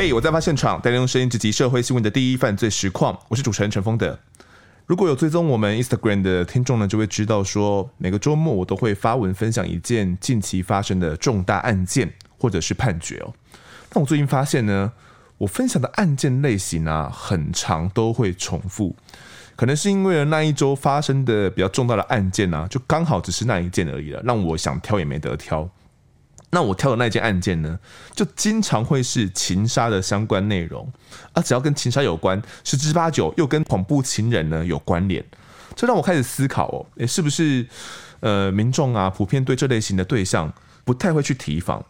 [0.00, 3.18] 嘿，我在发现场，带您用声音直击社会新闻的第一犯罪实况。
[3.26, 4.16] 我是主持人陈峰德。
[4.86, 13.34] 如果有追踪我们 Instagram 的听众呢，就会知道说，每个周末我都会发文分享一件近期发生的重大案件或者是判决哦。
[13.88, 14.92] 但我最近发现呢，
[15.36, 18.94] 我分享的案件类型啊，很长都会重复，
[19.56, 25.68] 可能是因为那一周发生的比较重大的案件啊，就刚好只是那一件而已了，让我想挑也没得挑。
[26.50, 27.78] 那我挑的那件案件呢，
[28.14, 30.90] 就经常会是情杀的相关内容，
[31.32, 35.22] 啊，只要跟情杀有关，十之八九又跟恐怖情人呢有关联，
[35.76, 37.66] 这让我开始思考哦，诶，是不是
[38.20, 40.50] 呃民众啊普遍对这类型的对象
[40.84, 41.84] 不太会去提防，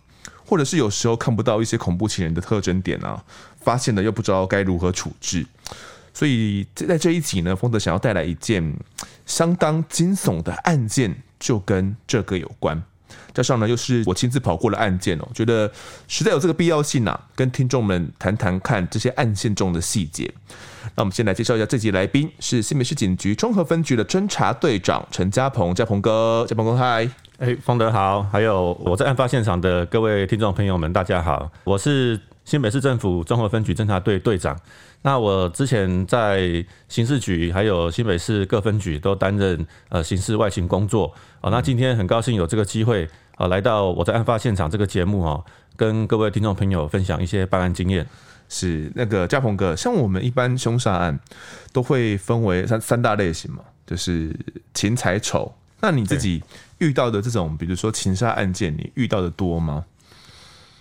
[0.45, 3.23] 或者是有时候看不到一些恐怖情人的特征点啊，
[3.61, 5.47] 发现了又不知道该如何处置，
[6.13, 8.77] 所以在这一集呢，丰德想要带来一件
[9.25, 12.83] 相当惊悚的案件，就跟这个有关。
[13.35, 15.71] 加上呢，又是我亲自跑过的案件哦，觉得
[16.07, 20.32] 实在有这个必要性呐、啊，跟听众们谈谈看这些案件中的细节。
[20.95, 34.59] 那我们先来介绍一下这集来宾，是新北市警局综合分局的侦查队长陈家鹏，家鹏哥，家鹏哥嗨，哎，方德好，还有我在案发现场的各位听众朋友们，大家好，我是新北市政府综合分局侦查队队长。
[35.02, 41.15] 那我之前在刑事局还有新北市各分局都担任呃刑事外勤工作。
[41.41, 45.45] 哦，那今天很高兴有这个机会啊，来到我在案发现场这个节目哦，
[45.76, 48.07] 跟各位听众朋友分享一些办案经验。
[48.51, 51.21] 是那个嘉鹏哥，像我们一般凶杀案
[51.71, 54.35] 都会分为三三大类型嘛，就是
[54.73, 55.54] 情财丑。
[55.80, 56.43] 那你自己
[56.79, 59.85] 遇到的这种，比如说情杀案件，你遇到的多吗？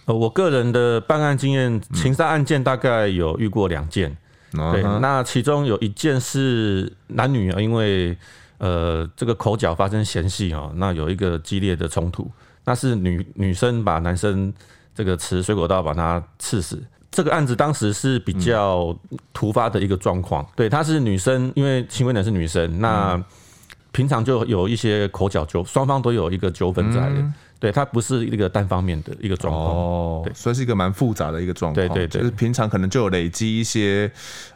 [0.07, 4.17] 呃，我个人的办案经验，情杀案件大概有遇过两件。
[4.53, 8.17] 嗯、对，那其中有一件是男女啊，因为。
[8.59, 12.27] 呃，这个口角发生嫌隙哦，那有一个激烈的冲突，
[12.65, 14.51] 那是女女生把男生
[14.95, 16.83] 这个持水果刀把他刺死。
[17.11, 18.97] 这个案子当时是比较
[19.31, 23.23] 突发的一个状况，对，她是女生，因为行为人是女生，那
[23.91, 27.33] 平常就有一些口角纠，双方都有一个纠纷在的。
[27.59, 31.87] 对，它不是一个单方面的一个状况，哦，对，所以是一个蛮复杂的一个状况。
[31.87, 34.11] 对对对，就是平常可能就有累积一些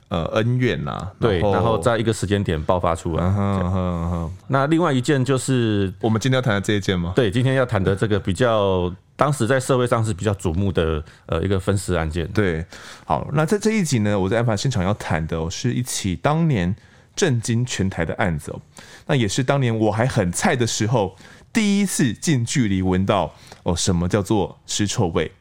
[0.09, 3.23] 呃恩怨呐，对，然后在一个时间点爆发出来。
[3.23, 4.34] 嗯哼哼哼。
[4.47, 7.13] 那另外一件就是我们今天要谈的这一件吗？
[7.16, 12.28] 对，今天要谈的这个比较当时在社会上是比较瞩目的呃一个分尸案件。
[12.28, 12.63] 对，
[13.06, 16.75] 好，那在这一集呢，我在案发现场要谈的是一起当年
[17.16, 18.61] 震惊全台的案子哦，
[19.07, 21.16] 那也是当年我还很菜的时候。
[21.53, 25.34] 第一次近距离闻到哦，什么叫做尸臭味？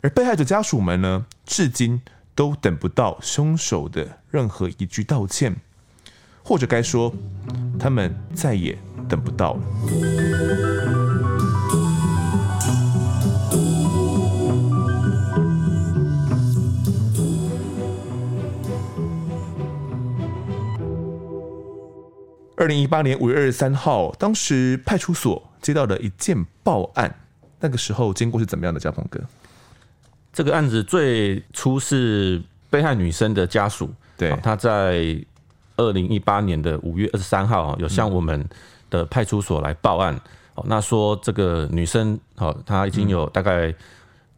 [0.00, 2.00] 而被害者家属们呢，至今
[2.34, 5.54] 都等不到凶手的任何一句道歉，
[6.42, 7.12] 或者该说，
[7.78, 11.01] 他们再也等不到了。
[22.62, 27.12] 二零一八年五月二十三号，当时派出所接到了一件报案，
[27.58, 28.78] 那个时候经过是怎么样的？
[28.78, 29.20] 家鹏哥，
[30.32, 32.40] 这个案子最初是
[32.70, 35.04] 被害女生的家属，对，他在
[35.76, 38.48] 二零一八年的五月二十三号有向我们
[38.90, 40.14] 的派出所来报案，
[40.54, 43.74] 哦，那说这个女生哦，她已经有大概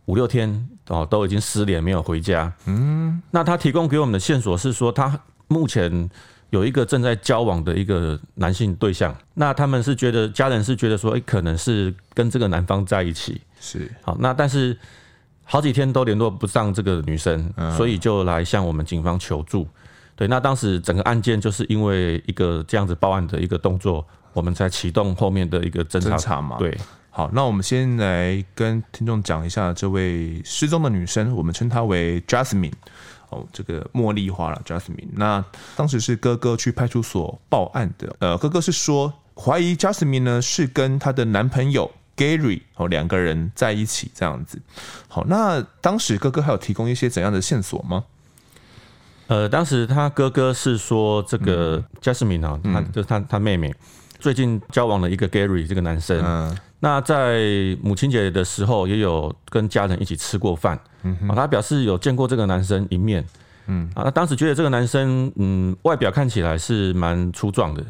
[0.07, 2.51] 五六天哦，都已经失联，没有回家。
[2.65, 6.09] 嗯，那他提供给我们的线索是说，他目前。
[6.55, 14.79] 有一个正在交往的一个男性对象，那他们是觉得家人是觉得说，哎，可能是跟这个男方在一起，是好，那但是
[15.43, 19.67] 好几天都联络不上这个女生，所以就来向我们警方求助。
[20.15, 26.57] 对，那当时整个案件就是因为一个这样子报案的一个动作，我们才启动后面的一个侦查，侦查嘛。
[26.57, 26.79] 对，
[27.11, 32.71] 好，那我们先来跟听众讲一下这位失踪的女生，我们称她为 Jasmine。
[33.35, 35.09] 哦，这个茉莉花了，Jasmine。
[35.15, 35.45] 那
[35.77, 38.15] 当时是哥哥去派出所报案的。
[38.21, 44.63] 呃，哥哥是说怀疑 Jasmine 呢是跟她的男朋友 Gary 哦两个人在一起这样子。
[45.09, 48.05] 好，那当时哥哥还有提供一些怎样的线索吗？
[49.27, 53.75] 呃，当时他哥哥是说这个 Jasmine 啊，他就是他他妹妹
[54.21, 56.23] 最近交往了一个 Gary 这个男生。
[56.25, 56.57] 嗯。
[56.81, 57.41] 那在
[57.83, 60.79] 母亲节的时候，也有跟家人一起吃过饭。
[61.05, 63.25] 嗯，他表示有见过这个男生一面。
[63.67, 67.83] 嗯，啊，他当时觉得这个男生，嗯，外表看起来是蛮粗壮的。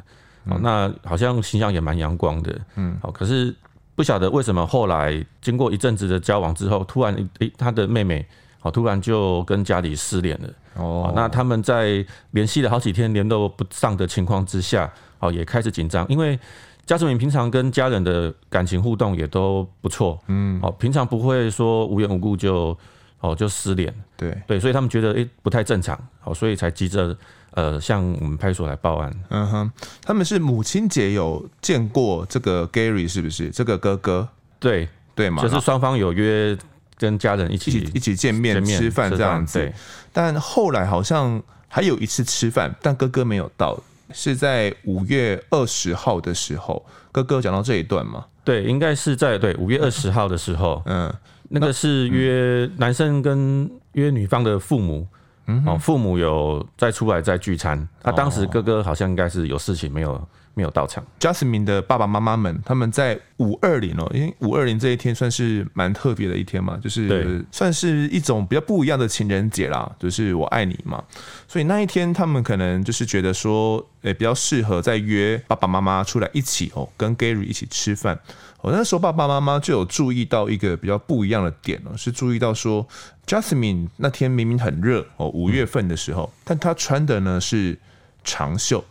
[0.45, 2.61] 哦，那好像形象也蛮阳光的。
[2.77, 3.55] 嗯，好，可是
[3.95, 8.27] 不晓得为什么后来经过一阵子的交往之后，突然，诶，他的妹妹，
[8.63, 10.49] 哦，突然就跟家里失联了。
[10.75, 16.39] 哦，那他们在联系了好几天联络不上的情况之下，哦，也开始紧张，因为。
[16.87, 22.77] 家属们平常跟家人的感情互动也都不错，嗯，好，平常不会说无缘无故就
[23.25, 23.93] 哦就失联。
[24.17, 27.17] 对对，所以他们觉得诶、欸、不太正常，哦，所以才急着
[27.53, 29.11] 呃向我们派出所来报案。
[29.31, 29.73] 嗯哼，
[30.05, 33.49] 他们是母亲节有见过这个 Gary 是不是？
[33.49, 34.29] 这个哥哥？
[34.61, 36.57] 对对嘛，就是双方有约
[36.97, 39.73] 跟家人一起一起见面吃饭这样子。
[40.13, 43.79] 但后来好像还有一次吃饭，但哥哥没有到，
[44.13, 46.85] 是在五月二十号的时候。
[47.11, 48.25] 哥哥讲到这一段嘛？
[48.43, 50.83] 对，应该是在对五月二十号的时候。
[50.87, 51.13] 嗯，
[51.55, 55.07] 那个是约男生跟约女方的父母。
[55.47, 57.89] 嗯，哦，父母有再出来再聚餐。
[58.03, 60.29] 他当时哥哥好像应该是有事情没有。
[60.57, 61.05] 没有到场。
[61.19, 71.03] Jasmine 的爸爸妈妈们，他们在五二零哦，因为五二零这一天算是蛮特别的一天嘛，就是算是一种比较不一样的情人节啦，就是我爱你嘛。
[71.49, 78.17] 所以那一天他们可能就是觉得说，诶，比较适合再约爸爸妈妈出来一起哦，跟 Gary 一起吃饭。
[78.65, 82.89] 哦，那时候爸爸妈妈就有注意到一个比较不一样的点哦，是注意到说
[83.27, 87.79] ，Jasmine 那天明明很热哦，五月份的时候，但她穿的呢是
[88.25, 88.83] 长袖。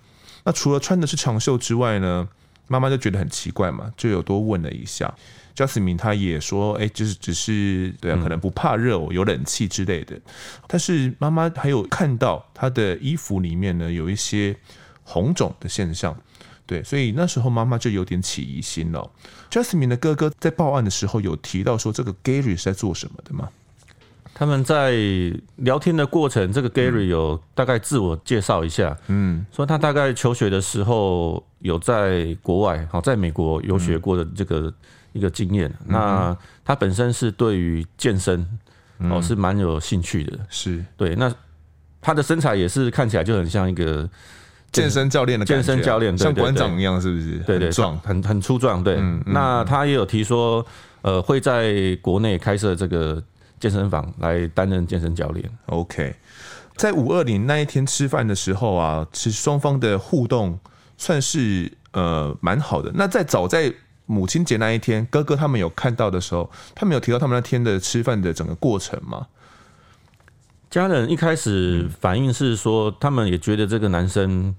[0.43, 2.29] 那除了穿的是长袖之外呢，
[2.67, 5.11] 妈妈就觉得很奇怪嘛，就有多问了一下。
[5.55, 10.15] Jasmine 她也说，哎、欸，就是只是对啊，可能不怕热哦，有冷气之类的。
[10.67, 14.55] 但是妈妈还有看到她的衣服里面呢，有一些
[15.03, 16.15] 红肿的现象，
[16.65, 19.09] 对，所以那时候妈妈就有点起疑心了。
[19.51, 23.49] Jasmine 的哥哥在报案的时候有提到说，这个 Gary 是在做什么的吗？
[24.35, 24.93] 他们在
[25.57, 34.73] 聊天的过程，这个 Gary 有大概自我介绍一下，嗯，说他大概求学的时候有在国外，好，在美国游学过的这个
[35.11, 35.71] 一个经验。
[35.85, 36.35] 那
[36.65, 38.43] 他本身是对于健身
[39.01, 41.15] 哦是蛮有兴趣的，是对。
[41.15, 41.31] 那
[42.01, 44.09] 他的身材也是看起来就很像一个
[44.73, 47.37] 健身教练的健身教练，像馆长一样，是不是？
[47.45, 48.83] 对对，壮，很很粗壮。
[48.83, 50.65] 对，那他也有提说，
[51.03, 53.23] 呃，会在国内开设这个。
[53.59, 55.49] 健身房来担任健身教练。
[55.67, 56.13] OK，
[56.75, 60.59] 在五二零那一天吃饭的时候啊，其实双方的互动
[60.97, 62.91] 算是呃蛮好的。
[62.93, 63.73] 那在早在
[64.05, 69.25] 母亲节那一天，哥哥他们有看到的时候，他们有提到他们那天的吃饭的整个过程吗？
[70.73, 74.51] 家人一开始反应是说，他们也觉得这个男生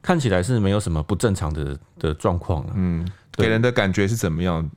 [0.00, 2.64] 看起来是没有什么不正常的的状况。
[2.76, 4.70] 嗯，给人的感觉是怎么样？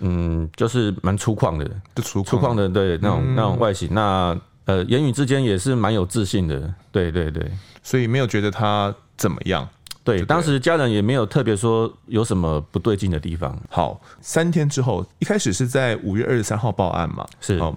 [0.00, 1.64] 嗯，就是蛮粗犷的，
[2.02, 7.50] 粗粗犷的，对那种、嗯、那种外形，那呃言语之间也是蛮有自信的，对对对，
[7.82, 9.66] 所以没有觉得他怎么样。
[10.04, 13.58] 对，当时家人也没有特别说有什么不对劲的地方。
[13.70, 17.54] 好，三天之后，一开始是在五月二十三号报案嘛，是。
[17.54, 17.74] 哦，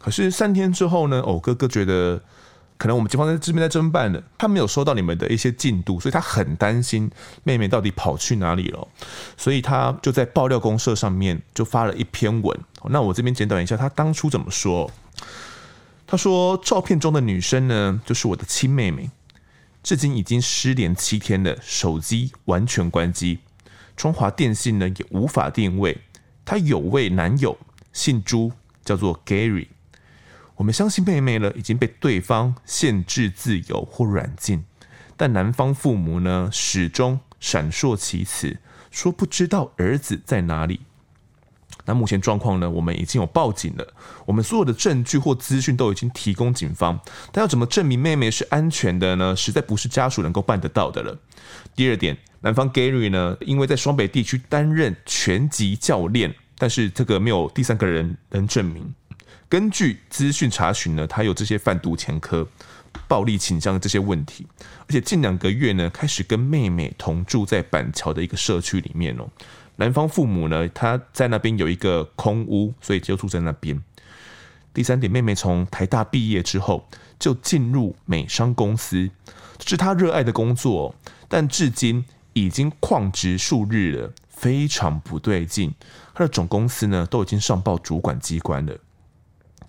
[0.00, 2.20] 可是三天之后呢，哦哥哥觉得。
[2.80, 7.10] 可能我们警方在这边在侦办了，他没有收到你们的一些进度，所以他很担心
[7.44, 8.88] 妹妹到底跑去哪里了，
[9.36, 12.58] 所以他就在爆料公社上面就发了一篇文。
[12.84, 14.90] 那我这边简短一下，他当初怎么说？
[16.06, 19.10] 他说照片中的女生呢，就是我的亲妹妹，
[19.82, 23.40] 至今已经失联七天了，手机完全关机，
[23.94, 25.98] 中华电信呢也无法定位。
[26.46, 27.58] 她有位男友，
[27.92, 28.50] 姓朱，
[28.82, 29.66] 叫做 Gary。
[30.60, 34.62] 我们相信妹妹呢已经被对方限制自由或软禁，
[35.16, 38.58] 但男方父母呢始终闪烁其词，
[38.90, 40.80] 说不知道儿子在哪里。
[41.86, 43.94] 那目前状况呢，我们已经有报警了，
[44.26, 47.00] 我们所有的证据或资讯都已经提供警方，
[47.32, 49.34] 但要怎么证明妹妹是安全的呢？
[49.34, 51.18] 实在不是家属能够办得到的了。
[51.74, 58.94] 第二点，男方 Gary 呢，因为在双北地区担任拳击教练，但是这个没有第三个人能证明。
[59.50, 62.46] 根据资讯查询呢，他有这些贩毒前科、
[63.08, 64.46] 暴力倾向的这些问题，
[64.82, 69.28] 而且近两个月呢，开始跟妹妹同住在板桥的一个社区里面哦。
[69.74, 73.82] 男方父母呢，他在那边有一个空屋，所以就住在那边。
[74.72, 76.86] 第三点，妹妹从台大毕业之后
[77.18, 79.10] 就进入美商公司，
[79.58, 80.94] 这是她热爱的工作，
[81.28, 82.04] 但至今
[82.34, 85.74] 已经旷职数日了，非常不对劲。
[86.14, 88.78] 她的总公司呢，都已经上报主管机关了。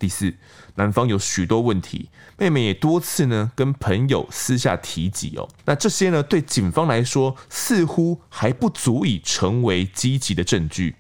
[0.02, 0.34] 第四，
[0.78, 5.48] 男方有许多问题，妹妹也多次呢跟朋友私下提及哦。
[5.66, 10.96] 那这些呢对警方来说似乎还不足以成为积极的证据。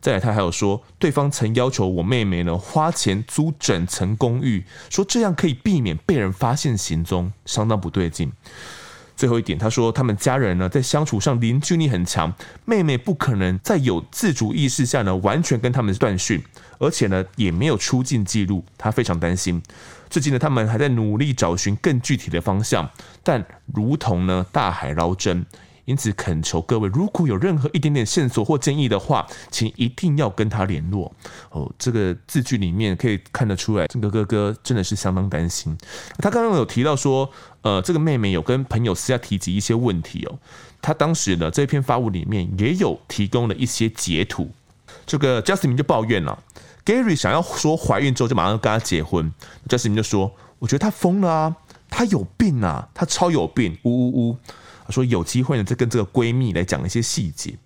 [0.00, 8.30] 再来，他还有说，对方曾要求我妹妹呢花钱租整层公寓，说这样可以避免被人发现行踪，相当不对劲。
[9.16, 12.32] 最后一点，他说他们家人呢在相处上凝聚力很强，
[12.64, 16.40] 妹妹不可能在有自主意识下呢完全跟他们断讯，
[16.78, 19.62] 而且呢也没有出境记录，他非常担心。
[20.08, 22.88] 最近呢他们还在努力找寻更具体的方向，
[23.22, 25.44] 但如同呢大海捞针，
[25.84, 31.10] 因此恳求各位，如果有任何一点点线索或建议的话，请一定要跟他联络。
[31.50, 35.76] 哦，这个字句里面可以看得出来，这个哥哥真的是相当担心。
[36.18, 37.30] 他刚刚有提到说，
[37.62, 40.38] 呃，这个妹妹有跟朋友私下提及一些问题哦。
[40.80, 44.50] 他当时呢，这篇发文里面也有提供了一些截图。
[45.04, 46.38] 这个 Justin 就抱怨了
[46.88, 49.30] ，Gary 想要说怀孕之后就马上跟他结婚
[49.68, 51.56] ，Jasmine 就说：“我觉得他疯了啊，
[51.90, 54.38] 他有病啊，他超有病，呜呜呜。”
[54.86, 57.58] 他说有机会呢，再跟这个闺蜜来讲一些细节。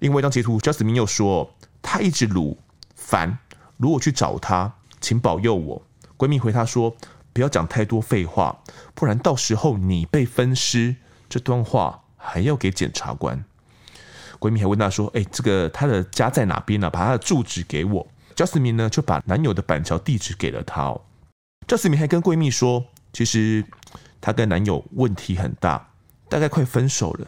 [0.00, 2.58] 另外一张截图，Jasmine 又说：“他一直鲁
[2.94, 3.38] 烦，
[3.78, 5.82] 如果去找他，请保佑我。”
[6.18, 6.94] 闺蜜回他说
[7.32, 8.58] ：“不要讲太多废话，
[8.94, 10.96] 不然到时候你被分尸。”
[11.30, 12.00] 这段话。
[12.24, 13.44] 还要给检察官。
[14.38, 16.88] 闺蜜还问她说：“哎，这个她的家在哪边呢？
[16.88, 18.06] 把她的住址给我。
[18.36, 21.00] ”Jasmine 呢就把男友的板桥地址给了她哦。
[21.66, 23.64] Jasmine 还跟闺蜜说：“其实
[24.20, 25.88] 她跟男友问题很大，
[26.28, 27.26] 大概快分手了，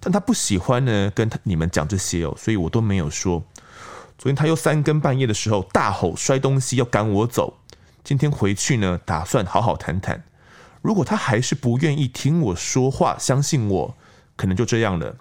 [0.00, 3.42] 但她不喜欢呢跟你们讲这些哦，所以我都没有说。
[4.18, 7.58] 昨天她又三更半夜的时候大吼摔东西要赶我走，
[8.02, 10.22] 今天回去呢打算好好谈谈。
[10.80, 13.94] 如果她还是不愿意听我说话，相信我。”
[14.34, 15.14] 可能就这样了。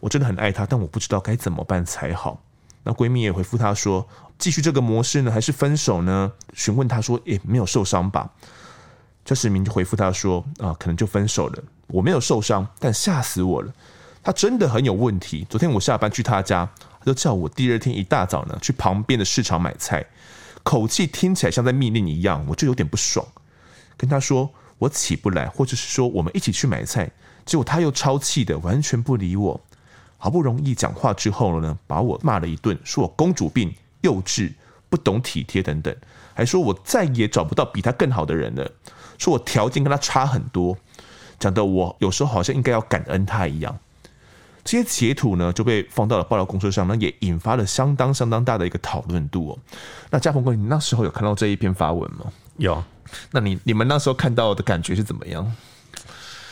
[0.00, 2.42] 我真的很爱他，但我不知道该怎么办才好。
[2.82, 4.06] 那闺蜜也回复她说
[4.38, 8.30] ：“继续这个模式呢，还是分手呢？”询问她说：“诶，没有受伤吧？”
[9.24, 11.62] 这时明就回复她说：“啊，可能就分手了。
[11.88, 13.72] 我没有受伤，但吓死我了。
[14.22, 15.46] 他真的很有问题。
[15.48, 16.68] 昨天我下班去他家，
[17.00, 20.04] 他就叫我第二天一大早呢去旁边的市场买菜，
[20.62, 23.26] 口气听起来像在命令一样，我就有点不爽。
[23.96, 27.10] 跟他说我起不来，或者是说我们一起去买菜。”
[27.46, 29.58] 结果他又超气的，完全不理我。
[30.18, 33.72] 好不容易讲话之后呢，把我骂了一顿，说我公主病、
[34.02, 34.52] 幼稚、
[34.90, 35.96] 不懂体贴等等，
[36.34, 38.70] 还说我再也找不到比他更好的人了，
[39.16, 40.76] 说我条件跟他差很多，
[41.38, 43.78] 讲的我有时候好像应该要感恩他一样。
[44.64, 49.58] 这些截图呢就被放到了爆料公社上，那也引发了相当相当大的一个讨论度哦。
[50.10, 52.26] 那嘉鹏哥，你那时候有看到这一篇发文吗？
[52.58, 52.84] 有。
[53.30, 55.50] 那你你们那时候看到的感觉是怎么样？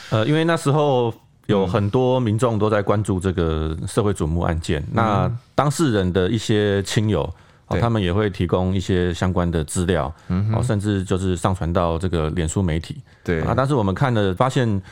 [0.09, 1.13] 呃，因为那时候
[1.47, 7.23] 有很多民众都在关注这个社会瞩目案件，嗯、那当事人的一些亲友，
[7.69, 13.43] 哦、他们也会提供一些相关的资料，嗯，哦，甚至就是上传到这个脸书媒体，对。
[13.43, 13.55] 啊。
[13.57, 14.83] 但是我们看了，发现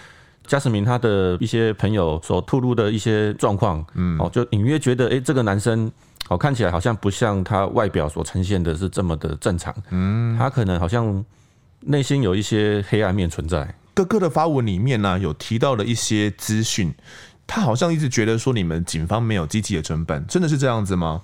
[0.46, 5.90] 嘉实明他的一些朋友所吐露的一些状况，嗯，哦，就隐约觉得，哎，这个男生，
[6.28, 11.24] 哦，看起来好像不像他外表所呈现的是这么的正常，嗯，他可能好像
[11.80, 13.74] 内心有一些黑暗面存在。
[13.94, 16.92] 哥哥的发文里面呢、啊，有提到了一些资讯，
[17.46, 21.22] 他好像一直觉得说你们警方没有积极的侦办，真的是这样子吗？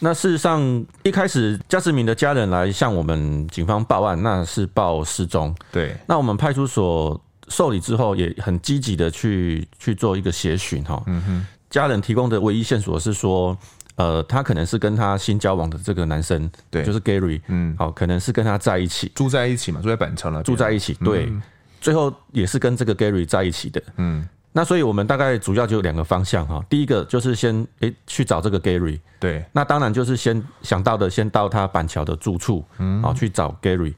[0.00, 0.62] 那事实上，
[1.02, 5.52] 一开始嘉实明的家人来向我们警方报案，那是报失踪。
[5.72, 11.02] 对，那我们派出所受理之后，也很积极的去去做一个协寻哈。
[11.06, 13.58] 嗯哼，家人提供的唯一线索是说，
[13.96, 21.26] 呃，他可能是跟他新交往的这个男生，对，就是 Gary，嗯，好，可能是跟他在一起，住在一起嘛，住在板桥了，住在一起，对。
[21.26, 21.42] 嗯
[21.80, 26.64] 最后也是跟这个 Gary 在一起的，嗯，那所以我们大概主要就有两个方向哈。
[26.68, 33.94] 第一个就是先诶、欸、去找这个 Gary，对，那当然就是先想到的先到他板桥的住处，嗯，好去找 Gary。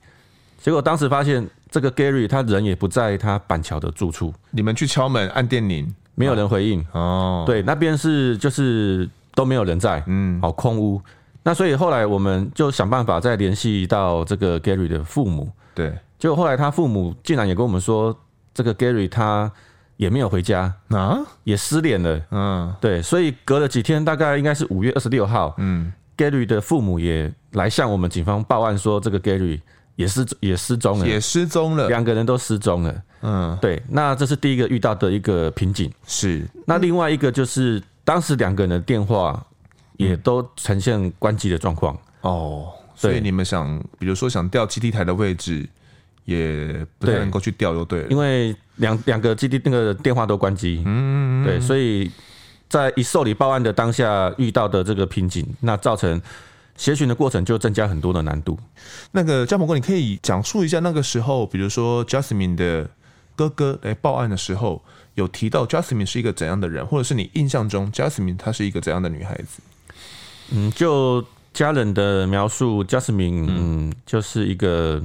[0.58, 7.44] 结果当时发现这个 Gary 他人也不在他板桥的住处，你们去敲门按电铃，没有人回应哦。
[7.46, 11.00] 对，那边是就是都没有人在，嗯，好空屋。
[11.42, 15.96] 那所以后来我们就想办法再联系到这个 Gary 的父母，对。
[16.20, 18.14] 结果后来他父母竟然也跟我们说，
[18.52, 19.50] 这个 Gary 他
[19.96, 22.20] 也没有回家啊，也失联了。
[22.30, 29.58] 嗯，对，所以隔了几天，大概应该是五月二十六号，嗯，Gary 的父母也来向我们警方报案说，这个 Gary
[29.96, 33.02] 也失也失踪了，也失踪了，两个人都失踪了。
[33.22, 35.90] 嗯，对，那这是第一个遇到的一个瓶颈。
[36.06, 39.42] 是，那另外一个就是当时两个人的电话
[39.96, 41.96] 也都呈现关机的状况。
[42.20, 45.66] 哦，所以你们想，比如说想调基地台的位置。
[46.30, 52.10] 也不太能够去调，就对了，因为两两个基地那个电话都关机，嗯，对，所以
[52.68, 56.20] 在一受理报案的当下遇到的这个瓶颈，那造成
[56.76, 58.58] 协寻的过程就增加很多的难度。
[59.10, 62.88] 那个嘉鹏哥，你可以讲述一下那个时候，比如说 Jasmine 的
[63.34, 64.82] 哥哥来报案的时候，
[65.14, 69.60] 有提到 Jasmine 是一个怎样的人，或者是你印象中 Jasmine 她是一个怎样的女孩子？
[70.52, 75.04] 嗯，就家人的描述，Jasmine 嗯，就是一个。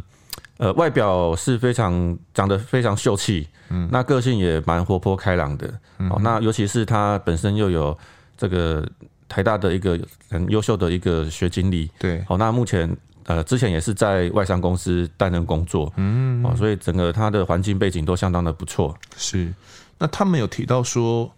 [0.58, 7.98] 呃，外表是非常长得非常秀气，嗯，那个性也蛮活泼开朗的，嗯，哦，那尤其是他本身又有
[8.38, 8.88] 这个
[9.28, 12.90] 台大的一个很优秀的一个学经历，对，哦，那目前
[13.26, 19.54] 呃之前也是在外商公司担任工作，嗯，哦，所以整个他的环境背景都相当的不错，是。
[19.98, 21.32] 那他们有提到说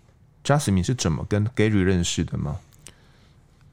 [0.43, 2.57] ，Jasmine 是怎么跟 Gary 认识的吗？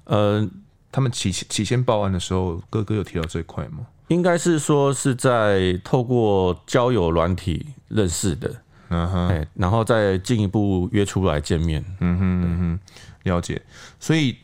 [0.05, 0.47] 呃，
[0.95, 3.85] 他们起起先报案的时候，哥哥有提到这一块吗？
[4.07, 8.55] 应该是说是在透过交友软体认识的，
[8.91, 12.81] 嗯哼，然后再进一步约出来见面，嗯哼嗯哼，
[13.25, 13.61] 了解。
[13.99, 14.37] 所以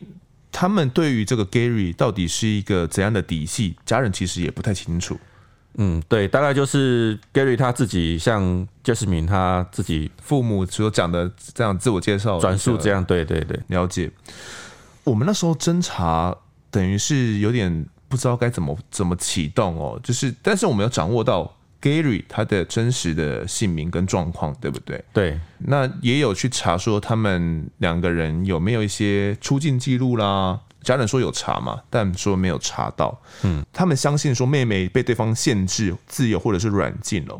[0.51, 5.17] 他们对于这个 Gary 到底是一个怎样的底细，家人其实也不太清楚。
[5.75, 14.11] 嗯，对，大概就是 Gary 他自己，像 Jasmine 他自己父母所讲的这样自我介绍转述这样，对对对，了解。
[15.03, 16.35] 我们那时候侦查
[16.69, 25.03] 等于是有点不知道该怎么怎么启动哦，就是但是我们要掌握到 Gary 他的真实的姓名跟状况，对不对？
[25.11, 30.59] 对，那也有去查说他们两个人有没有一些出境记录啦。
[30.83, 33.21] 家人说有查嘛，但说没有查到。
[33.43, 37.39] 嗯，他们相信说妹妹被对方限制自由或者是软禁了。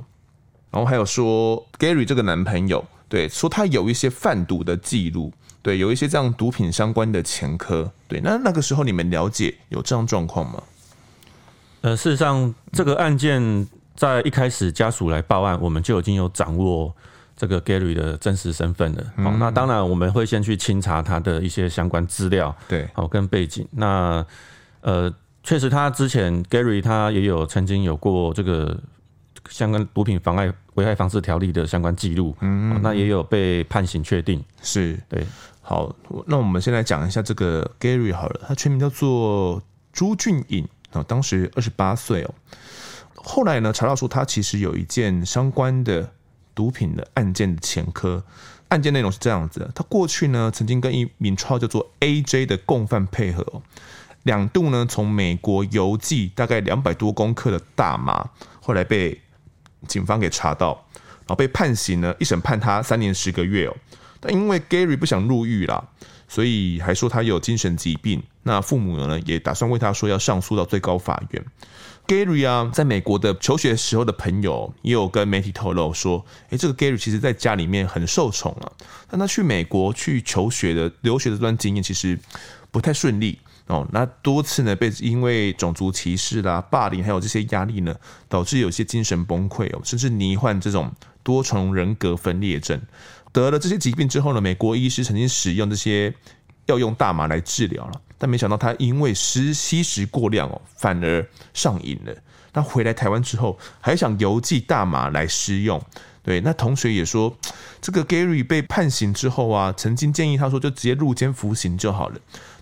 [0.70, 7.92] 然后还有说 Gary 这个男朋友，对，说他有一些贩毒的记录，对，有一些这样毒品相关的前科。
[8.08, 10.64] 对，那那个时候你们了解有这样状况吗？
[11.82, 16.94] 呃，事实上，这个案件在一开始家属来报案，我们就已经有掌握。
[17.38, 23.68] 这个 Gary 的真实身份了，好，那当然我们会先去清查他的一些相关资料，对，好跟背景。
[23.72, 24.24] 那
[24.82, 28.80] 呃，确实他之前 Gary 他也有曾经有过这个
[29.50, 35.26] 相关毒品妨碍危害防治条例的相关记录，嗯，那也有被判刑确定，是对。
[35.62, 35.96] 好，
[36.28, 39.62] 那我们先来讲一下这个 Gary 好了，他全名叫做
[39.94, 42.34] 朱俊颖啊，当时二十八岁哦。
[43.16, 46.12] 后来呢，查到说他其实有一件相关的。
[46.54, 48.22] 毒品的案件的前科，
[48.68, 53.62] 案件内容是这样子的：他过去呢曾经跟一名绰号叫做 AJ 的共犯配合，
[54.24, 58.30] 两度呢从美国邮寄大概两百多公克的大麻，
[58.62, 59.22] 后来被
[59.88, 60.86] 警方给查到，
[61.20, 63.76] 然后被判刑呢，一审判他三年十个月哦。
[64.22, 65.84] 但因为 Gary 不想入狱啦，
[66.30, 68.24] 所以还说他有精神疾病。
[68.44, 71.46] 那父母呢也打算为他说要上诉到最高法院。
[72.08, 78.72] Gary 啊，在美国的求学时候的朋友也有跟媒体透露说，诶，这个 Gary 其实在家里面很受宠啊，
[79.10, 82.20] 但他去美国去求学的留学的这段经验其实
[82.72, 83.88] 不太顺利哦。
[83.92, 87.96] 那多次呢被因为种族歧视啦、霸凌还有这些压力呢，
[88.28, 90.92] 导致有些精神崩溃哦，甚至罹患这种
[91.24, 92.82] 多重人格分裂症。
[93.32, 96.14] 得了这些疾病之后呢，美国医师曾经使用这些
[96.66, 98.02] 药用大麻来治疗了。
[98.18, 102.14] 但没想到他因为吸吸食过量哦，反而上瘾了。
[102.54, 105.82] 那回来台湾之后，还想邮寄大麻来施用。
[106.22, 107.36] 对，那同学也说，
[107.82, 112.20] 这个 Gary 被判刑之后啊，曾经建议他说就直接入监服刑就好了。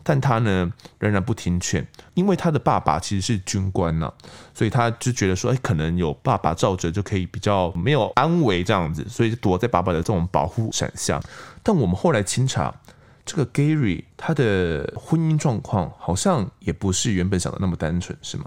[0.09, 4.11] 但他呢，仍然不听劝，因为他的爸爸其实是军官呐，
[4.55, 11.21] 所以他就觉得说，哎，可能有爸爸罩着就可以比较没有安危这样子，所以就躲在爸爸的这种保护伞下。
[11.61, 12.73] 但我们后来清查。
[13.25, 18.45] 这个 Gary 他的婚姻状况好像也不是原本想的那么单纯，是吗？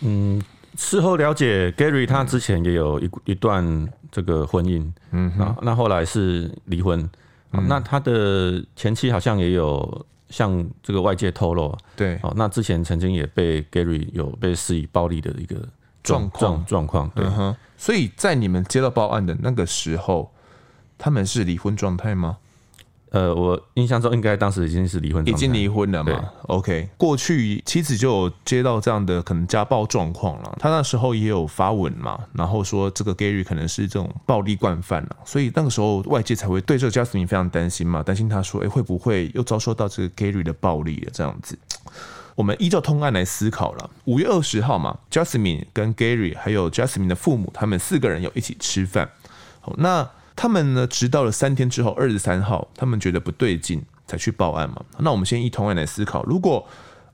[0.00, 0.40] 嗯，
[0.74, 6.98] 事后了解，Gary 他之前也有一一段这个婚姻，嗯，那那后来是离婚，
[7.52, 15.54] 嗯，那他的前妻好像也有向这个外界透露，对，哦，那之前曾经也被 Gary 有被施以暴力的一个
[16.02, 16.64] 状况。
[16.66, 20.32] 状况，对，嗯，所以在你们接到报案的那个时候，
[20.98, 22.38] 他们是离婚状态吗？
[23.14, 41.10] 呃，我印象中应该当时已经是离婚，已经离婚了嘛？OK，过去妻子就有接到这样的可能家暴状况了，他那时候也有发文嘛，然后说这个 Gary 可能是这种暴力惯犯了，所以那个时候外界才会对这个 Justine 非常担心嘛，担心他说，哎，会不会又遭受到这个 Gary 的暴力了？
[41.14, 41.56] 这样子，
[42.34, 43.90] 我们依照通案来思考了。
[44.06, 49.08] 五月二十号嘛，Jasmine 跟 Gary 还有 Jasmine 的父母，他们四个人有一起吃饭，
[49.60, 50.10] 好，那。
[50.36, 54.84] 他们呢，直到了三天之后，二十三号，他们觉得不对劲，才去报案嘛。
[54.98, 56.66] 那我们先一同案来思考，如果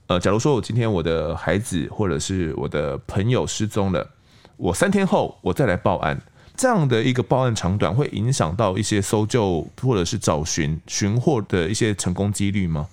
[0.06, 4.08] 呃，假如说我今天我的孩子或者是我的朋友失踪了，
[4.56, 6.20] 我三天后我再来报案，
[6.56, 12.88] 这样的一个报案长短会影响到一些搜救或者是找寻寻获的一些成功几率吗？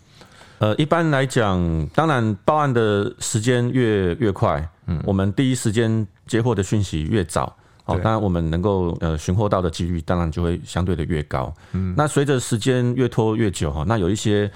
[0.59, 7.55] 呃，一般来讲，当然报案的时间越越快，嗯，我们第一时间接获的讯息越早。
[7.87, 11.53] 哦，当然我们能够呃寻获到的几率当然就会相对的越高。
[11.71, 14.49] 嗯，那随着时间越拖越久哈，那有一些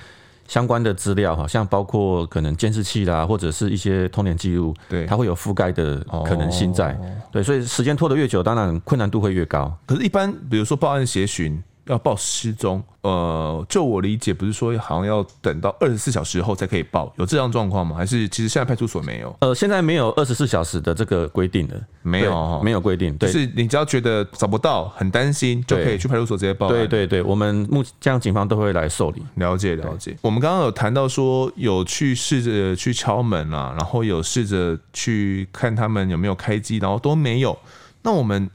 [0.48, 6.98] 相关的资料哈，像包括可能监视器啦，或者是一些通联记录，对，它会有覆盖的可能性在。
[7.32, 9.74] 对，所以时间拖得越久，当然困难度会越高。
[9.88, 17.96] 可是，一般比如说报案协寻，要报失踪，呃，就我理解，不是说好像要等到二十四小时后才可以报，有这样状况吗？
[17.96, 19.36] 还是其实现在派出所没有？
[19.42, 26.70] 呃，现在没有二十四小时的这个规定的，没有，没有规定，就是你只要觉得找不到，很担心，就可以去派出所直接报。
[26.70, 29.24] 对对对，我们目这样警方都会来受理。
[29.36, 30.16] 了解了解。
[30.22, 37.58] 我们刚刚有谈到说，有去试着去敲门啊，然后有试着去看他们有没有开机，然后都没有。
[38.04, 38.50] 那我们。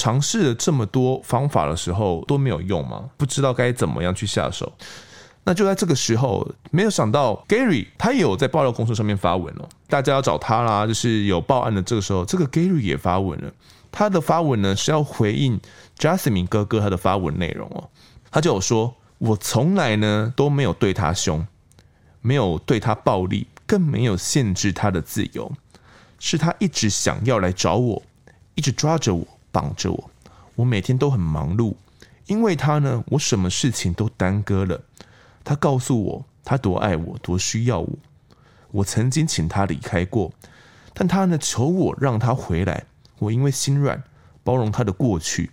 [0.00, 3.04] 尝试了这么多方法的时候都没有用吗？
[3.18, 4.72] 不知道该怎么样去下手。
[5.44, 13.52] 那就在这个时候，没有想到 Gary 他也有在爆料公司上面发文了，大家要找他啦，就是有报案的这个时候，这个 Gary 也发文了。
[13.92, 15.60] 他的发文呢是要回应
[15.98, 17.90] Jasmine 哥哥他的发文内容哦。
[18.30, 21.46] 他就有说：“我从来呢都没有对他凶，
[22.22, 25.52] 没有对他暴力，更没有限制他的自由，
[26.18, 28.02] 是他一直想要来找我，
[28.54, 30.10] 一直抓着我。”绑着我，
[30.56, 31.74] 我每天都很忙碌，
[32.26, 34.82] 因为他呢，我什么事情都耽搁了。
[35.42, 37.98] 他告诉我，他多爱我，多需要我。
[38.70, 40.32] 我曾经请他离开过，
[40.94, 42.84] 但他呢，求我让他回来。
[43.18, 44.02] 我因为心软，
[44.44, 45.50] 包容他的过去，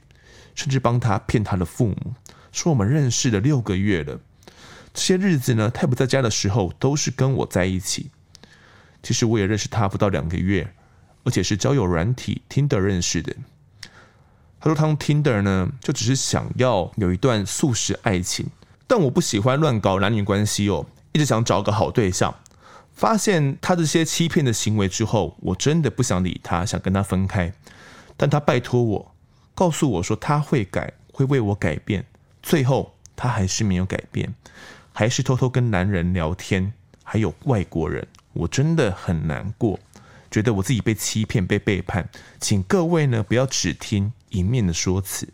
[0.53, 2.13] 甚至帮他骗他的父母，
[2.51, 4.19] 说我们认识了六个月了。
[4.93, 8.11] 这些日子呢，他不在家的时候，都是跟我在一起。
[9.03, 10.73] 其实我也认识他不到两个月，
[11.23, 13.35] 而且是交友软体 Tinder 认识的。
[14.59, 18.47] 他说：“他用 Tinder 呢，就只是想要有一段速食爱情，
[18.87, 22.33] 但我不喜欢乱搞男女关系哦，一直想找个好对象。
[22.93, 27.53] 发现他这些欺骗的行为之后，我真的不想理他，想跟他分开。
[28.17, 29.11] 但他拜托我，
[29.53, 32.03] 告诉我说他会改，会为我改变。
[32.41, 34.33] 最后他还是没有改变，
[34.91, 38.07] 还是偷偷跟男人聊天，还有外国人。
[38.33, 39.79] 我真的很难过，
[40.31, 42.09] 觉得我自己被欺骗、被背叛。
[42.39, 45.27] 请各位呢，不要只听。”一面的说辞，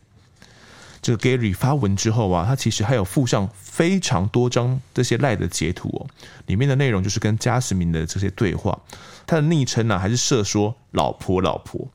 [1.02, 6.08] 这个 Gary 发文之后啊，他其实还有附上非常多张这些赖的截图哦，
[6.46, 8.80] 里面的内容就是跟加斯明的这些对话。
[9.26, 11.88] 他的昵称呢，还是设说“老婆老婆”。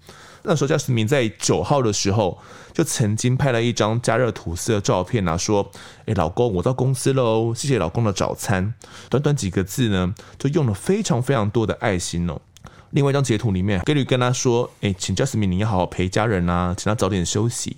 [0.44, 2.38] 那时候加斯明在九号的时候，
[2.72, 5.70] 就曾经拍了一张加热吐司的照片啊，说
[6.06, 8.72] ：“哎，老公，我到公司喽，谢谢老公的早餐。”
[9.10, 12.40] 短短几个字呢，就用了非常非常多的爱心哦。
[12.90, 17.76] 另外一张截图里面，Gary 跟他说：“哎，请 Jasmine 你要好好陪家人啊，请他早点休息。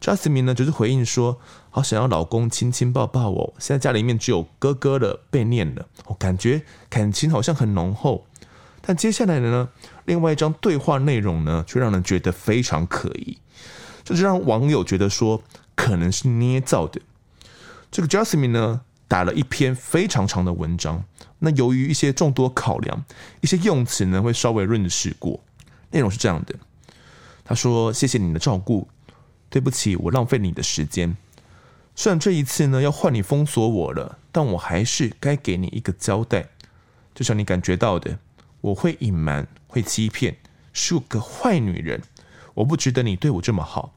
[0.00, 1.38] ”Jasmine 呢，就是回应说
[1.70, 8.26] ：“好想要老公亲亲抱抱哦，现在家里面只有哥哥了，被念了，我感觉感情好像很浓厚。”
[8.80, 9.68] 但接下来的呢，
[10.04, 13.36] 另外一张对话内容呢，却让人觉得非常可疑，
[14.04, 15.42] 这就让网友觉得说
[15.74, 17.00] 可能是捏造的。
[17.90, 21.04] 这个 Jasmine 呢，打了一篇非常长的文章。
[21.38, 23.04] 那由于一些众多考量，
[23.40, 25.40] 一些用词呢会稍微润饰过。
[25.90, 26.54] 内容是这样的：
[27.44, 28.88] 他说：“谢谢你的照顾，
[29.50, 31.16] 对不起，我浪费你的时间。
[31.94, 36.48] 虽然这一次呢要换你封锁我了，但我还是该给你一个交代。
[37.14, 38.18] 就像你感觉到的，
[38.60, 40.36] 我会隐瞒，会欺骗，
[40.72, 42.02] 是个坏女人。
[42.54, 43.94] 我不值得你对我这么好。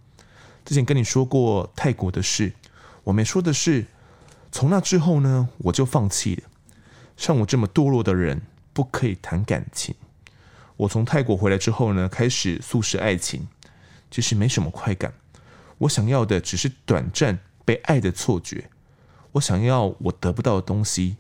[0.65, 2.53] 之前跟你说过泰国的事，
[3.05, 3.85] 我没说的是，
[4.51, 6.43] 从那之后呢，我就放弃了。”
[7.19, 9.93] 像我这么堕落的人，不可以谈感情。
[10.77, 13.45] 我从泰国回来之后呢，开始素食爱情，
[14.09, 15.13] 其实没什么快感。
[15.79, 18.69] 我想要的只是短暂被爱的错觉。
[19.33, 21.17] 我想要我得不到的东西。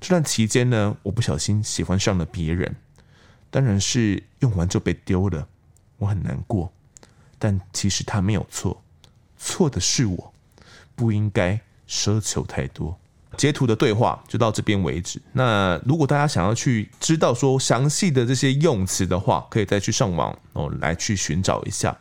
[0.00, 2.74] 这段期间呢，我不小心喜欢上了别人，
[3.52, 5.46] 当然是用完就被丢了。
[5.98, 6.72] 我很难过，
[7.38, 8.82] 但其实他没有错，
[9.38, 10.34] 错的是我，
[10.96, 12.98] 不应该奢求太多。
[13.34, 15.20] 截图的对话就到这边为止。
[15.32, 21.96] 那如果大家想要去知道说详细的这些用词的话，可以再去上网哦来去寻找一下。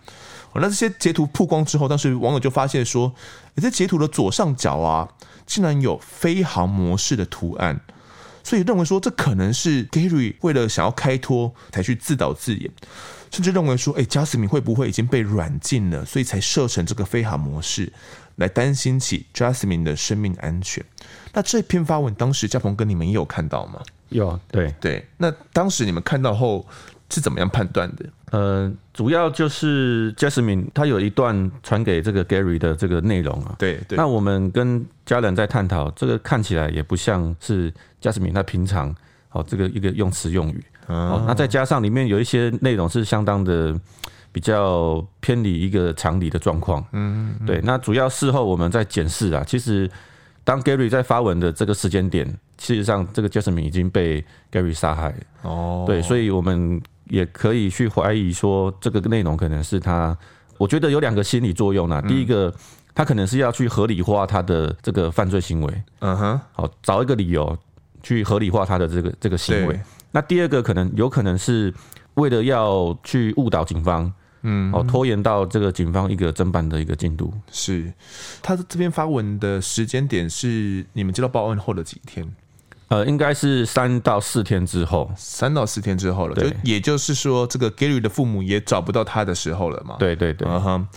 [0.55, 3.13] 那这些截图曝光之后，当时网友就发现说，
[3.57, 5.09] 在截图的左上角啊，
[5.45, 7.81] 竟然有飞航模式的图案，
[8.43, 12.69] 所以认为说这可能是 Gary 为了想要开脱才去自导自演，
[13.31, 17.91] 甚至认为说，哎，加斯敏会不会已经被软禁了，所以才设成这个飞航模式。
[18.37, 20.83] 来担心起 Jasmine 的生命安全。
[21.33, 23.81] 那这篇发文当时嘉鹏哥你们也有看到吗？
[24.09, 25.05] 有，对对。
[25.17, 26.65] 那当时你们看到后
[27.09, 28.05] 是怎么样判断的？
[28.31, 33.55] 呃，主要就是 Jasmine 他有一段传给这个 Gary 的这个内容啊。
[33.57, 33.97] 对对。
[33.97, 38.95] 那我们跟家人在探讨，这个看起来也不像是 Jasmine 他平常
[39.31, 40.63] 哦这个一个用词用语。
[40.87, 41.23] 哦。
[41.27, 43.79] 那再加上里面有一些内容是相当的。
[44.33, 47.61] 比较偏离一个常理的状况，嗯，对。
[47.63, 49.87] 那主要事后我们在检视啊，其实
[50.43, 52.25] 当 Gary 在发文的这个时间点，
[52.57, 55.15] 事实上这个 Jasmine 已经被 Gary 杀害。
[55.41, 60.17] 哦，对，所以我们也可以去怀疑说，这个内容可能是他。
[60.57, 62.01] 我觉得有两个心理作用啊。
[62.01, 62.53] 第一个，
[62.93, 67.57] 他可能是要去合理化他的这个犯罪行为，嗯哼，好，找一个理由
[68.03, 69.79] 去合理化他的这个这个行为。
[70.11, 71.73] 那第二个可能有可能是
[72.13, 77.33] 为了要去误导警方，嗯，哦，拖延到这个警方一个侦办的一个进度。
[77.51, 77.91] 是，
[78.41, 82.31] 他这边发文的时间点是你们接到报案后的几天？
[82.89, 86.35] 呃，应该是三到四天之后，三到四天之后了。
[86.35, 89.95] 就也就是说，这个 Gary 的父母也找不到他的时候了嘛？
[89.97, 90.47] 对对对。
[90.47, 90.87] 嗯哼，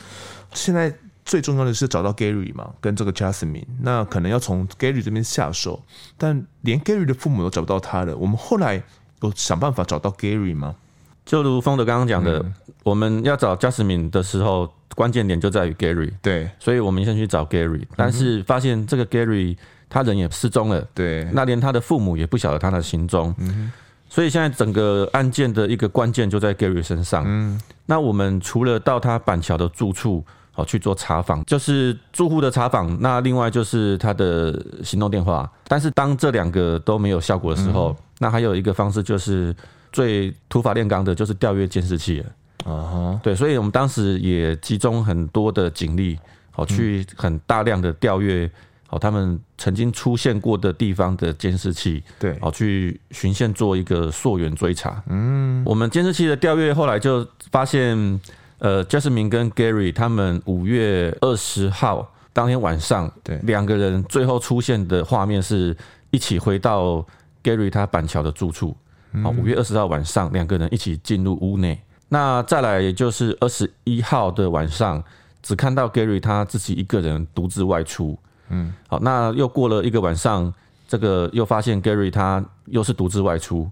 [0.52, 0.94] 现在。
[1.24, 5.82] 最重要的是找到 Gary 嘛，跟这个 Jasmine，那可能要从 Gary 这边下手，
[6.16, 8.16] 但连 Gary 的父母都找不到他了。
[8.16, 8.80] 我们后来
[9.22, 10.76] 有想办法找到 Gary 吗？
[11.24, 12.54] 就如丰德刚刚讲的，嗯、
[12.86, 16.12] 我们要找 Jasmine 的时候，关键点就在于 Gary。
[16.22, 19.56] 对，所以我们先去找 Gary，但是发现这个 Gary
[19.90, 20.86] 他人也失踪了。
[20.94, 23.34] 对，那连他的父母也不晓得他的行踪。
[23.38, 23.72] 嗯，
[24.08, 27.24] 所以现在整个案件的一个关键就在 Gary 身上。
[27.26, 30.24] 嗯，那我们除了到他板桥的住处。
[30.52, 32.98] 好去做查访，就是住户的查访。
[33.02, 35.46] 那另外就是他的行动电话。
[35.68, 39.54] 但是当这两个都没有效果的时候，嗯、那还有一个方式就是
[39.92, 42.26] 最土法炼钢的，就是调阅监视器了。
[42.66, 46.18] 啊哈，对，所以我们当时也集中很多的警力，
[46.50, 48.50] 好去很大量的调阅，
[48.88, 55.02] 好他们曾经出现过的地方的监视器，对，好去循线做一个溯源追查。
[55.08, 58.20] 嗯，我们监视器的调阅后来就发现。
[58.58, 65.76] 呃，Jasmine 跟 Gary 他们五月二十号当天晚上，对两个人最后出现的画面是
[66.10, 67.04] 一起回到
[67.44, 68.74] Gary 他板桥的住处。
[69.22, 71.78] 好，五月二十号晚上，两个人一起进入屋内。
[72.08, 75.02] 那再来，也就是二十一号的晚上，
[75.42, 78.18] 只看到 Gary 他自己一个人独自外出。
[78.48, 80.52] 嗯，好，那又过了一个晚上，
[80.86, 83.70] 这个又发现 Gary 他又是独自外出。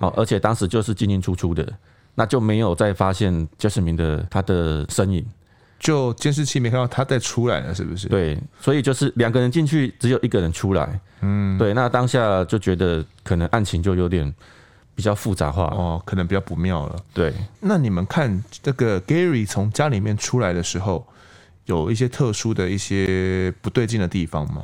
[0.00, 1.66] 好，而且当时就是进进出出的。
[2.16, 5.26] 那就没有再发现 Jasmine 的他的身影，
[5.80, 8.06] 就监视器没看到他再出来了，是不是？
[8.06, 11.00] 对，所以就是两个人进去，只有一个人出来。
[11.22, 11.74] 嗯，对。
[11.74, 14.32] 那当下就觉得可能案情就有点
[14.94, 16.96] 比较复杂化哦，可能比较不妙了。
[17.12, 17.32] 对。
[17.60, 21.06] 那你们看这个 Gary 从家里面出来的时候，
[21.66, 24.62] 有一些特殊的一些不对劲的地方吗？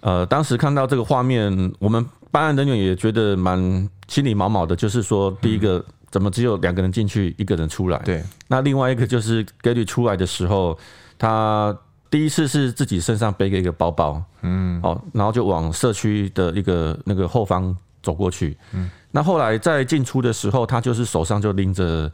[0.00, 5.78] 呃，当时看到这个画面，我们办案人员也觉得蛮心里毛毛的，就是说第一个。
[5.78, 7.98] 嗯怎么只有两个人进去，一个人出来？
[7.98, 8.24] 对。
[8.46, 10.78] 那另外一个就是 Gary 出来的时候，
[11.18, 11.76] 他
[12.08, 18.56] 第一次是自己身上背个一个包包，嗯，哦，然后就往社区的一个那个后方走过去。
[18.72, 18.90] 嗯。
[19.10, 22.10] 那后来在进出的时候，他就是手上就拎着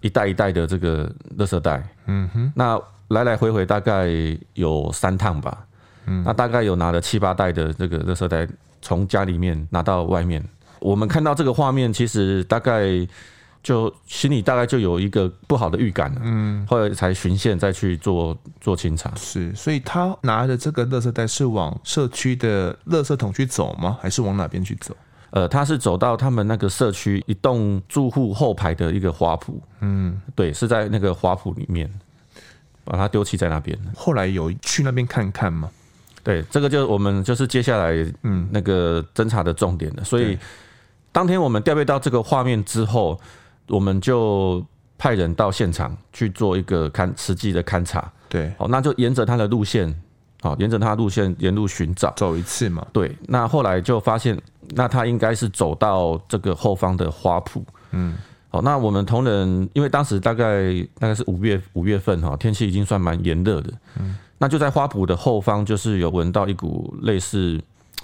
[0.00, 1.82] 一袋一袋的这个垃圾袋。
[2.06, 2.52] 嗯哼。
[2.54, 4.08] 那来来回回大概
[4.54, 5.58] 有三趟吧。
[6.06, 6.22] 嗯。
[6.24, 8.46] 那大概有拿了七八袋的这个垃圾袋
[8.80, 10.42] 从家里面拿到外面。
[10.80, 13.06] 我们看到这个画面，其实大概。
[13.62, 19.08] 就心里大概就有一个不好的预感了，嗯，后来才循线再去做做清查。
[19.14, 23.96] 是，所以他拿着这个垃圾袋是往社区的垃圾桶去走吗？
[24.02, 24.96] 还是往哪边去走？
[25.32, 31.90] 呃，他是走到他们那个社区一栋住户后排的一个花圃，嗯，对，是在那个花圃里面
[32.84, 33.78] 把它丢弃在那边。
[33.96, 35.68] 后来有去那边看看吗？
[36.22, 37.92] 对，这个就我们就是接下来
[38.22, 40.04] 嗯那个侦查的重点了。
[40.04, 40.38] 所以
[41.10, 43.20] 当天我们调配到这个画面之后。
[43.68, 44.62] 我们就
[44.98, 49.94] 派人到现场去做一个勘实际的勘察，对，好，那就沿着他的路线，
[50.42, 54.38] 好，沿着他的路线沿路寻找，走一次嘛，对，那后来就发现，
[54.74, 58.16] 那他应该是走到这个后方的花圃，嗯，
[58.48, 67.60] 好，那我们同仁因为当时大概大概是五月五月份哈，天气已经算蛮炎热的，嗯，那就在花圃的后方，就是有闻到一股类似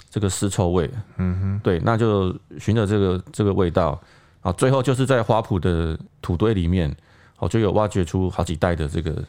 [0.09, 3.99] 这个尸臭味，嗯哼，对，那就循着这个这个味道。
[4.41, 6.95] 啊，最后就是在花圃的土堆里面，
[7.39, 9.21] 哦，就有挖掘出好几袋的这个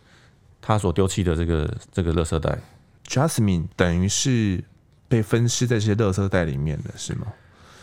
[0.62, 2.56] 他所丢弃的这个这个垃圾袋。
[3.08, 4.62] Jasmine 等于是
[5.10, 7.26] 被分尸在这些垃圾袋里面的是吗？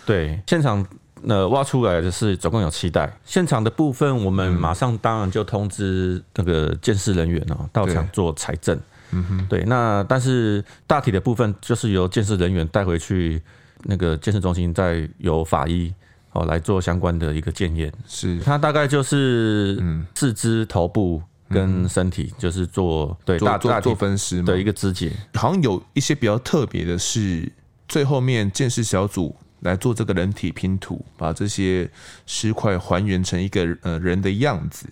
[0.06, 0.84] 对，现场
[1.28, 3.16] 呃挖出来的是总共有七袋。
[3.24, 8.80] 现场的部分，我们马上当然就通知那个建设人员哦到场做采证。
[9.12, 13.42] 嗯哼，对，那但是大体的部分就是由建设人员带回去
[13.84, 15.94] 那个建设中心，再由法医。
[16.34, 19.82] 哦，来做相关的一个检验，是它大概就是
[20.14, 25.12] 四肢、头部跟身体，就是做对大做做分尸的一个肢解。
[25.34, 27.52] 好像有一些比较特别的是，
[27.88, 31.90] 最后面鉴识小组来做这个人体拼图，把这些
[32.26, 34.88] 尸块还原成一个呃人的样子。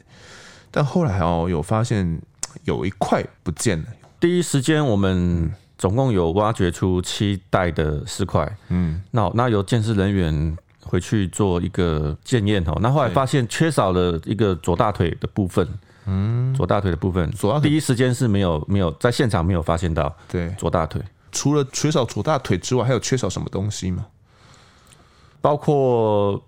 [0.71, 2.21] 但后来哦，有发现
[2.63, 3.85] 有一块不见了。
[4.19, 10.57] 第一时间我们总共有挖掘出七袋的尸块，嗯，那那由鉴识人员。
[10.87, 15.67] 回去做一个检验哦，那后来发现缺少了一个左大腿的部分
[16.05, 24.05] 嗯，左大腿的部分，左大腿第一时间是没有没有在现场没有发现到，对，左大腿除了缺少左大腿之外，还有缺少什么东西吗？
[25.41, 26.41] 包括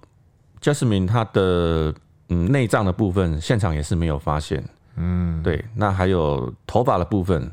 [0.61, 1.93] Jasmine 她的
[2.29, 4.63] 嗯内脏的部分，现场也是没有发现，
[4.95, 7.51] 嗯，对，那还有头发的部分。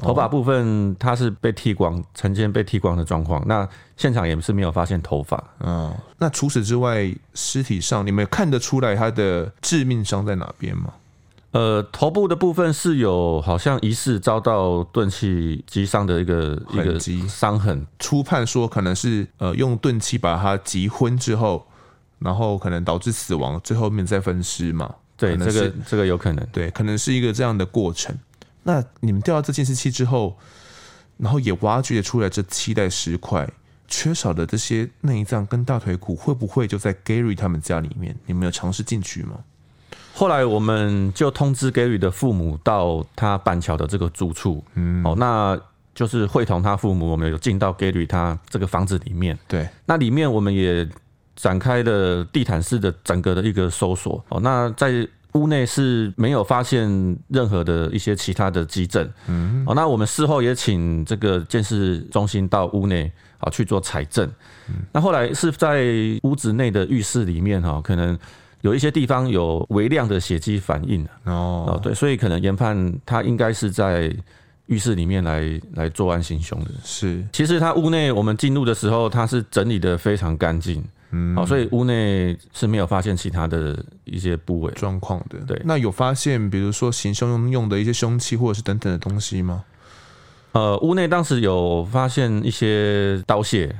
[0.00, 3.46] 头发部分，它是被剃光，曾经被剃光的状况。
[3.46, 5.44] 那现场也是没有发现头发。
[5.60, 10.94] 嗯，那除此之外，尸体上你们看得出来它的致命伤在哪边吗？
[11.52, 17.86] 呃，头部的部分是有好像疑似遭到钝器击伤的一个一个伤痕。
[17.98, 21.66] 初判说可能是呃用钝器把它击昏之后，
[22.18, 24.94] 然后可能导致死亡，最后面再分尸嘛？
[25.16, 28.18] 对，这个这个有可能，对，可能是一个这样的过程。
[28.62, 30.38] 那你们调到这监视器之后，
[31.18, 33.46] 然后也挖掘出来这七袋石块，
[33.86, 38.16] 缺少的这些内脏跟大腿骨，会不会就在 Gary 他们家里面？
[38.24, 39.40] 你们有尝试进去吗？
[40.12, 45.58] 后来我们就通知 Gary 的父母到他板桥的这个住处，嗯，哦，那
[45.94, 50.88] 就是会同他父母，我们有进到 Gary 他这个房子里面，对，那里面我们也
[51.34, 55.08] 展开了地毯式的整个的一个搜索，哦，那在。
[55.34, 56.86] 屋内是没有发现
[57.28, 64.30] 任何的一些其他的迹证，嗯，哦，那我们事后也请这个鉴识中心到屋内啊去做采证，
[64.92, 65.86] 那后来是在
[66.24, 68.18] 屋子内的浴室里面哈，可能
[68.62, 74.12] 有一些地方有微量的血迹反应哦，对，所以可能研判他应该是在
[74.66, 80.82] 浴室里面来来作案行凶的，是，其实他屋内我们进入的时候，他是整理的非常干净。
[81.14, 84.72] 嗯，好，所以屋内是没有发现其他的一些部位。
[84.72, 85.38] 状况的。
[85.46, 89.62] 对，那有发现比如说行凶用用的一些凶器或者是等等的东西吗？
[90.52, 93.70] 呃，屋内当时有发现一些刀械，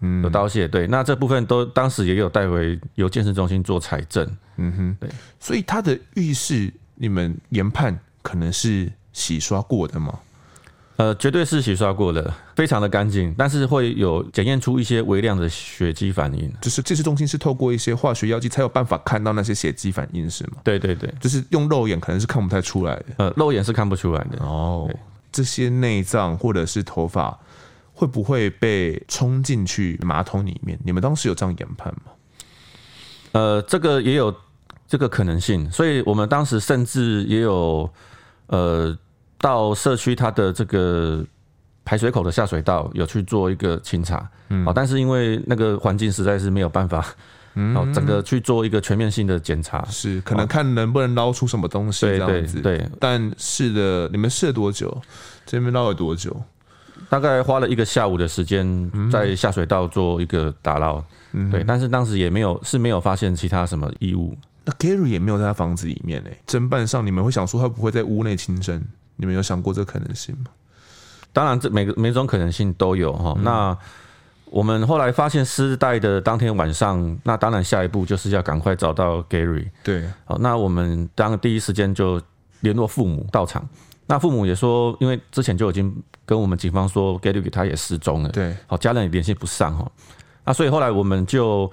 [0.00, 0.68] 嗯，有刀械。
[0.68, 4.26] 对，那这部分都当时也有带回由鉴识中心做采证。
[4.56, 5.10] 嗯哼，对。
[5.40, 10.18] 所以它的浴室，你们研判可能是洗刷过的吗？
[10.96, 16.52] 呃，绝对是洗刷过的，非常的干净，但是会有检验出一些微量的血迹反应。
[16.60, 20.54] 就是这些中心是透过一些化学药剂才有办法看到那些血迹反应，是吗？
[20.64, 23.04] 对对对，就是用肉眼可能是看不太出来的。
[23.18, 24.44] 呃，肉眼是看不出来的。
[24.44, 24.90] 哦，
[25.30, 27.38] 这些内脏或者是头发
[27.98, 30.78] 会不会被冲进去马桶里面？
[30.84, 32.12] 你们当时有这样研判吗？
[33.32, 34.34] 呃，这个也有
[34.86, 37.90] 这个可能性，所以我们当时甚至也有
[38.46, 38.96] 呃。
[39.40, 41.24] 到社区它的这个
[41.84, 47.06] 排水口的下水道有去做一个清查，嗯，但是因为那个环境实在是没有办法，
[47.54, 52.90] 嗯，整个去做一个全面性的检查，是可能看能不能捞出什么东西这样子，对，对。
[52.98, 55.00] 但试了，你们试了多久？
[55.46, 56.36] 这边捞了多久？
[57.08, 61.02] 大概花了一个下午的时间在下水道做一个打捞，
[61.50, 61.64] 对。
[61.64, 64.36] 但是当时也没有是没有发现其他什么异物。
[64.64, 68.82] 那 Gary 也没有在他房子里面诶，侦办上你们会想说他不会在屋内轻生？
[69.16, 70.50] 你们有想过这可能性吗？
[71.32, 73.36] 当然，这每个每种可能性都有哈。
[73.42, 73.76] 那
[74.46, 79.68] 我们后来发现尸袋的当天晚上，那当然下一步就是要赶快找到 Gary。
[79.82, 82.20] 对，好，那我们当第一时间就
[82.60, 83.66] 联络父母到场。
[84.10, 85.94] 那父母也说，因为之前就已经
[86.24, 88.30] 跟我们警方说 Gary 他也失踪了。
[88.30, 89.86] 对，好，家人也联系不上哈。
[90.46, 91.70] 那所以后来我们就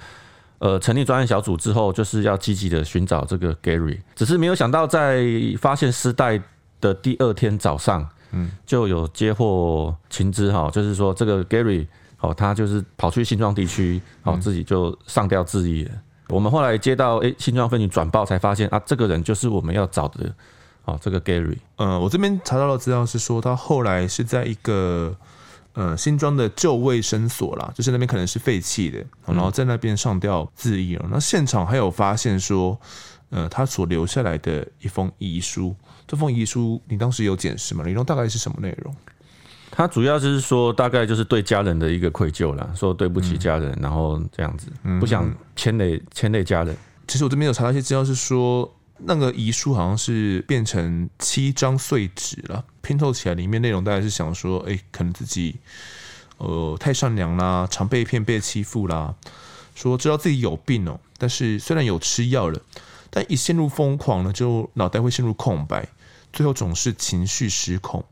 [0.59, 3.97] 呃成立专案小组之后，就是要积极的寻找这个 Gary。
[4.15, 5.25] 只是没有想到在
[5.57, 6.41] 发现尸袋
[6.81, 11.87] 的第二天早上，嗯，就有接获情资哈，就是说这个 Gary
[12.19, 15.91] 哦，他就是跑去新庄地区，哦，自己就上吊自缢了。
[16.27, 20.29] 我们后来接到诶新庄分局转报，才发现啊，这个人就是我们要找的，
[20.85, 21.57] 哦，这个 Gary。
[21.75, 25.15] 呃，我这边查到的资料是说，他后来是在一个
[25.73, 31.07] 呃新庄的旧卫生所啦，就是那边可能是废弃的，然后在那边上吊自缢了。
[31.11, 32.79] 那现场还有发现说，
[33.29, 35.75] 呃，他所留下来的一封遗书。
[36.07, 37.83] 这封遗书你当时有检视吗？
[37.83, 38.95] 里面大概是什么内容？
[39.71, 44.67] 他主要就是说，大概就是对家人的一个愧疚啦，说对不起家人，嗯、然后这样子，
[45.01, 46.73] 不想牵累牵累家人。
[47.07, 55.58] 其实我这边有查到一些资料，是说那个遗书好像是变成七张碎纸了，拼凑起来里面内容大概是想说，哎，可能自己
[56.38, 59.15] 呃太善良啦，常被骗被欺负啦，
[59.75, 62.62] 说知道自己有病哦，但是虽然有吃药了，
[63.10, 65.89] 但一陷入疯狂呢，就脑袋会陷入空白。
[66.32, 68.03] 最后总是情绪失控，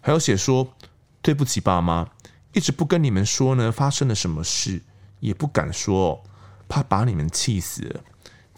[0.00, 0.72] 还有写说
[1.20, 2.08] 对不起爸妈，
[2.52, 4.82] 一直不跟你们说呢，发生了什么事
[5.18, 6.22] 也不敢说，
[6.68, 8.00] 怕把你们气死了，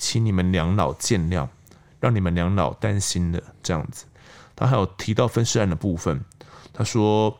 [0.02, 1.46] 请你们两老见谅，
[2.00, 3.40] 让你们两老担心了。
[3.62, 4.06] 这样子，
[4.56, 6.24] 他还有提到分尸案的部分，
[6.72, 7.38] 他说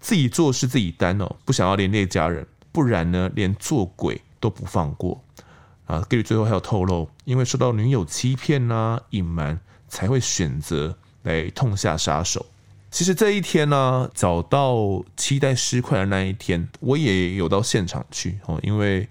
[0.00, 5.22] 自己做事自己担哦，不想要连累家人，不然呢连做鬼都不放过
[5.84, 6.00] 啊。
[6.08, 9.60] Gary 最后还有透露，因为受到女友欺骗呐、隐瞒。
[9.92, 12.46] 才会选择来痛下杀手。
[12.92, 19.08] 其实这一天呢，找到期待尸块的那一天，我也有到现场去哦，因为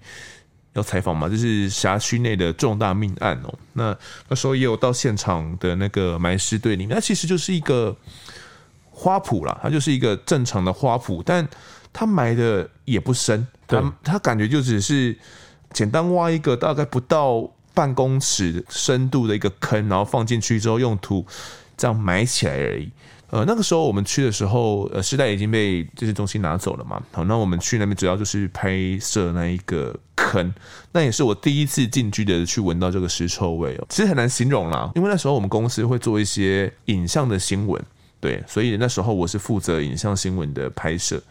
[0.74, 3.52] 要采访嘛，这是辖区内的重大命案哦。
[3.72, 3.96] 那
[4.28, 7.96] 那时候也有到现场的那个埋尸队里面，那其实就是一个
[8.90, 11.46] 花圃啦，它就是一个正常的花圃，但
[11.92, 15.18] 它埋的也不深，它它感觉就只是
[15.72, 21.26] 简单挖一个大概不到半公尺深度的一个坑，然后放进去之后用土
[21.76, 22.90] 这样埋起来而已。
[23.30, 27.00] 呃，那个时候我们去的时候，呃，尸袋已经被这些东西拿走了嘛。
[27.12, 30.52] 好，那我们去那边主要就是拍摄那一个坑，
[30.92, 33.86] 那也是我第一次近距离的去闻到这个尸臭味哦。
[33.88, 37.80] 其实很难形容啦，因为那时候我们公司会做一些影像的新闻，
[38.20, 41.22] 对，所以那时候我是负责影像新闻的拍摄。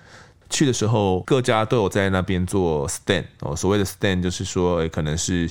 [0.49, 5.49] 去的时候，各家都有在那边做 stand 哦，所谓的 stand 就是说，可能是。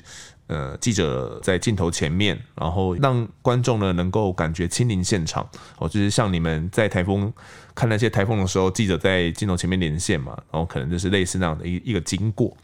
[0.49, 7.33] 呃，记者在镜头前面，然后让观众呢能够感觉亲临现场哦，就是像你们在台风
[7.75, 12.57] 看那些台风的时候，记者在镜头前面连线嘛，然后可能就是类似那样的一一个经过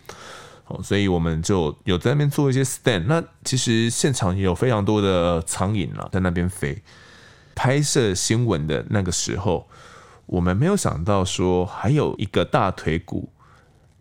[0.67, 3.05] 哦，所以我们就有在那边做一些 stand。
[3.07, 6.83] 那其实现场也有非常多的苍蝇啊，在那边飞。
[7.55, 9.69] 拍摄新闻的那个时候，
[10.27, 13.29] 我们没有想到说还有一个大腿骨，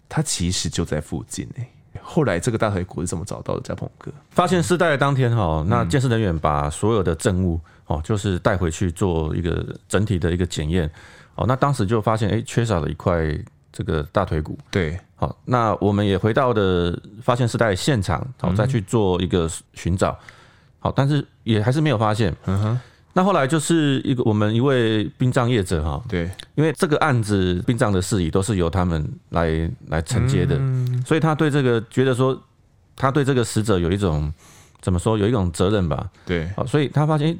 [0.09, 1.63] 它其实就在附近呢。
[2.03, 3.61] 后来这个大腿骨是怎么找到的？
[3.61, 10.89] 在鹏哥发现尸袋的当天哈，那鉴识人员把所有的证物哦，就是带回去做一个整体的一个检验
[11.35, 11.45] 哦。
[11.47, 13.23] 那当时就发现哎，缺少了一块
[13.71, 14.57] 这个大腿骨。
[14.69, 20.17] 对，好，那我们也回到的发现尸袋现场，好再去做一个寻找。
[20.79, 22.35] 好，但是也还是没有发现。
[22.45, 22.79] 嗯哼。
[23.15, 30.59] 那后来就是一个我们一位殡葬业者哈，对，因为这个案子殡葬的事宜都是由他们来来承接的，
[31.05, 32.35] 所以他对这个觉得说，
[32.95, 34.33] 他对这个死者有一种
[34.81, 37.37] 怎么说，有一种责任吧，对，所以他发现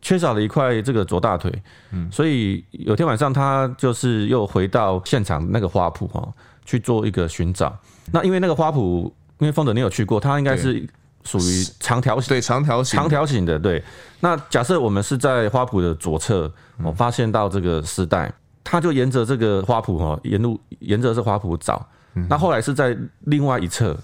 [0.00, 1.52] 缺少了一块这个左大腿，
[1.92, 6.28] 嗯，所以有天晚上他就是又回到现场那个花圃哈
[6.64, 7.78] 去做一个寻找，
[8.10, 9.04] 那因为那个花圃，
[9.38, 10.84] 因为丰德你有去过，他应该是。
[11.24, 13.82] 属于长条形，对，长条形，长条形的，对。
[14.20, 16.52] 那假设我们是在花圃的左侧，
[16.82, 21.86] 我发现到这个丝带，它就沿着这个花圃哈，沿路沿着这花圃找。
[22.28, 23.96] 那后来是在另外一侧，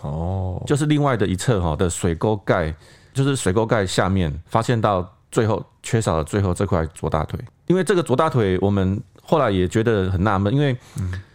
[0.00, 2.74] 哦，就是另外的一侧哈的水沟盖，
[3.12, 10.76] 就是水沟盖下面发现到最后缺少了最后这块左大腿，因为这个左大腿我们后来也觉得很纳闷，因为。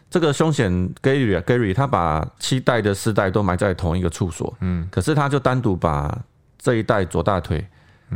[0.10, 6.18] 这个凶险 Gary 啊，Gary 他把七代的四袋都埋在同一个处所，嗯，可是他就单独把
[6.58, 7.68] 这一代左大腿，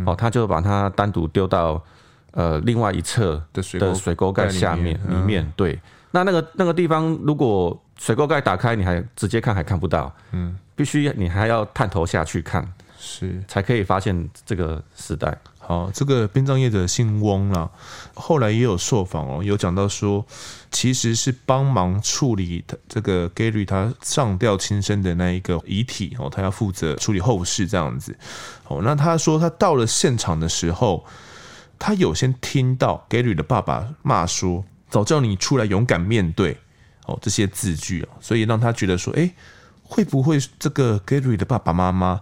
[0.05, 1.83] 哦，他就把它单独丢到
[2.31, 5.79] 呃另外一侧的水沟盖下面里面，对，
[6.11, 12.65] 那那个那个地方如果水沟盖打开，你还直接看还看不到，嗯，必须你还要探头下去看，
[12.97, 13.43] 是。
[13.47, 15.37] 才可以发现这个尸袋。
[15.63, 17.69] 好，这个殡葬业者姓翁啦，
[18.15, 20.25] 后来也有受访哦，有讲到说，
[20.71, 28.17] 其实是帮忙处理这个 Gary 他上吊轻生的那一个遗体哦，他要负责处理后事这样子。
[28.67, 31.05] 哦，那他说他到了现场的时候，
[31.79, 36.57] 他有先听到 Gary 的爸爸骂说：“早叫你出来勇敢面对
[37.05, 39.31] 哦”这些字句哦，所以让他觉得说：“哎，
[39.83, 42.19] 会不会这个 Gary 的爸爸妈妈？”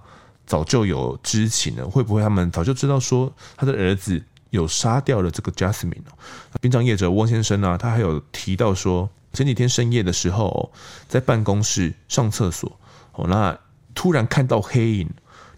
[0.50, 4.20] 早就有知情了，会不会他们早就知道说他的儿子
[4.50, 6.18] 有杀掉了这个 Jasmine 哦？
[6.60, 10.72] 殡葬业者翁先生呢，他还有提到说，前几天深夜的时候，
[11.08, 12.80] 在办公室上厕所
[13.14, 13.58] 哦，那
[13.94, 15.10] 突然看到黑影。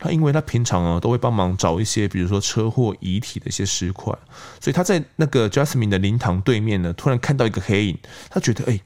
[0.04, 4.12] 他因为他平常啊都会帮忙找一些，比如说车祸遗体的一些尸块，
[4.60, 8.82] 所以他在那个 Jasmine 的灵堂对面呢，突然看到一个黑影，他觉得哎，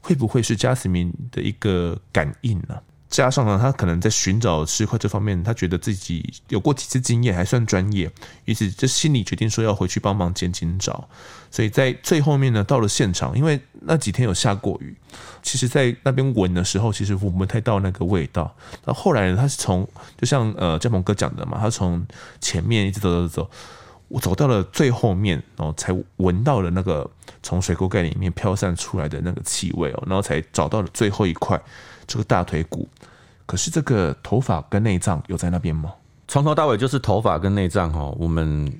[0.00, 2.78] 会不会是 Jasmine 的一个感应呢？
[3.08, 8.10] 加上呢，他可能在寻找尸块这方面，他觉得自己有过几次经验，还算专业，
[8.44, 11.08] 于是就心里决定说要回去帮忙捡金找。
[11.50, 14.94] 所以在最后面呢，到了现场，因为那几天有下过雨，
[15.42, 18.54] 其实，在那边闻的时候，其实闻不太到那个味道。
[18.84, 19.88] 那后来呢，他是从
[20.18, 22.06] 就像呃嘉鹏哥讲的嘛，他从
[22.42, 23.50] 前面一直走走走，
[24.08, 27.08] 我走到了最后面，然后才闻到了那个
[27.42, 31.60] 从水沟盖里面飘散出来的那个气味哦，然后才找到了最后一块。
[32.06, 32.88] 这个大腿骨，
[33.44, 35.92] 可是这个头发跟内脏有在那边吗？
[36.26, 38.72] 从头到尾就是头发跟内脏哦，我们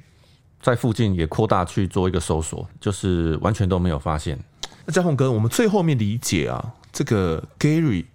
[0.62, 4.38] 在附近也扩大去做一个搜索，就是完全都没有发现。
[4.86, 8.06] 那嘉宏哥，我们最后面理解啊，这个 Gary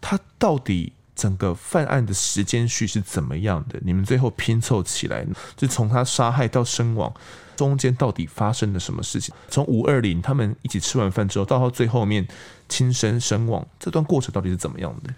[0.00, 3.78] 他到底整个犯案的时间序是怎么样的？
[3.82, 7.12] 你们最后拼凑起来，就从他杀害到身亡。
[7.56, 9.34] 中间到底发生了什么事情？
[9.50, 12.26] 从五二零他们一起吃完饭之后，到他最后面
[12.70, 15.12] 轻生身亡，这段过程到底是怎么样的？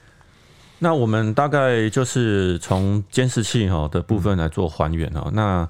[0.81, 5.31] 那我们大概就是从监视器哈的部分来做还原哈。
[5.33, 5.69] 那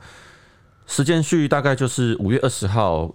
[0.87, 3.14] 时间序大概就是五月二十号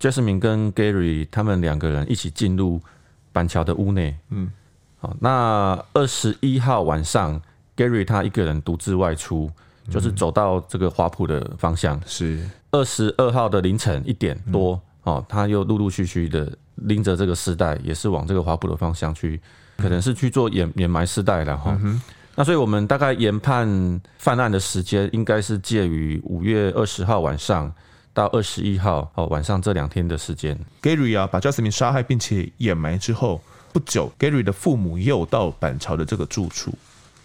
[0.00, 2.82] ，Jasmine 跟 Gary 他们两个人一起进入
[3.30, 4.18] 板桥的屋内。
[4.30, 4.50] 嗯，
[4.98, 7.40] 好，那二十一号晚上
[7.76, 9.50] ，Gary 他一个人独自外出，
[9.90, 12.00] 就是走到这个花圃的方向。
[12.06, 19.40] 是二十二号的凌晨一点多，哦，他又陆陆续续的拎着这个丝带，也是往这个花圃的方向去。
[19.76, 22.02] 可能是去做掩掩埋丝带了哈，嗯、
[22.34, 27.72] 那所以我们大概研判犯案的时间应该是介于五月二十号晚上
[28.12, 30.58] 到二十一号哦晚上这两天的时间。
[30.82, 33.40] Gary 啊，把 Jasmine 杀害并且掩埋之后
[33.72, 36.72] 不久，Gary 的父母又到板桥的这个住处，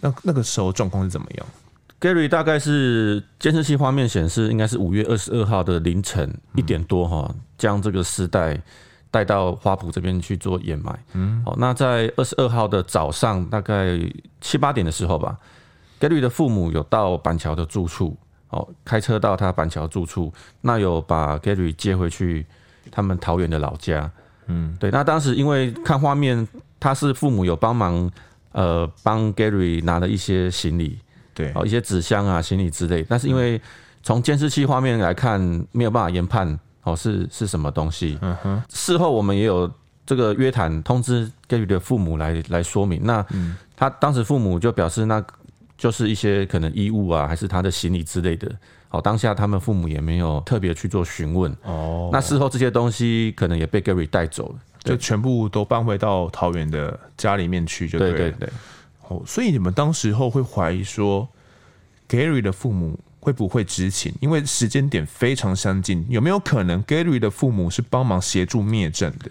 [0.00, 1.46] 那那个时候状况是怎么样
[2.00, 8.60] ？Gary 大概是监视器画面显示，应该是五月二十二号的凌晨一点多哈，将这个尸袋。
[9.10, 10.98] 带到花圃这边去做掩埋。
[11.12, 13.96] 嗯，好，那在二十二号的早上，大概
[14.40, 15.38] 七八点的时候吧
[16.00, 18.16] ，Gary 的父母有到板桥的住处，
[18.48, 20.32] 哦，开车到他板桥住处，
[20.62, 22.44] 那有把 Gary 接回去
[22.90, 24.10] 他们桃园的老家。
[24.46, 26.46] 嗯，对，那当时因为看画面，
[26.78, 28.10] 他是父母有帮忙，
[28.52, 30.98] 呃，帮 Gary 拿了一些行李，
[31.32, 33.60] 对，哦，一些纸箱啊、行李之类，但是因为
[34.02, 35.40] 从监视器画面来看，
[35.72, 36.58] 没有办法研判。
[36.86, 38.18] 哦，是是什么东西？
[38.20, 38.62] 嗯哼。
[38.68, 39.70] 事后我们也有
[40.04, 43.00] 这个约谈，通知 Gary 的父母来来说明。
[43.04, 43.24] 那
[43.74, 45.24] 他当时父母就表示，那
[45.78, 48.54] 就是一些可能衣物啊，还是他的行李之类的。
[48.94, 51.52] 好，当下他们父母也没有特别去做询问。
[51.64, 52.10] 哦。
[52.12, 58.12] 那事后这些东西可能也被 Gary 带走了，就全部都搬回到桃园的家里面去，就对。
[58.12, 58.48] 对对对。
[59.08, 61.28] 哦，所以你们当时候会怀疑说
[62.08, 62.98] ，Gary 的父母。
[63.24, 64.12] 会不会知情？
[64.20, 69.30] 因为时间点非常相近，有没有可能 Gary 的父母是帮忙协助灭证的？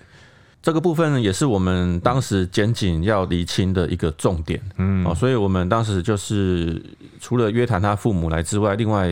[0.64, 4.60] 这个部分也是我们当时检警要厘清的一个重点。
[4.78, 6.82] 嗯，哦，所以我们当时就是
[7.22, 9.12] 除了约谈他父母来之外，另外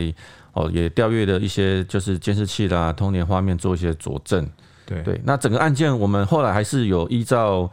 [0.53, 4.47] 哦也调阅了一些就是监视器啦、通联画面做一些佐证。
[4.85, 7.69] 对对，那整个案件我们后来还是有依照。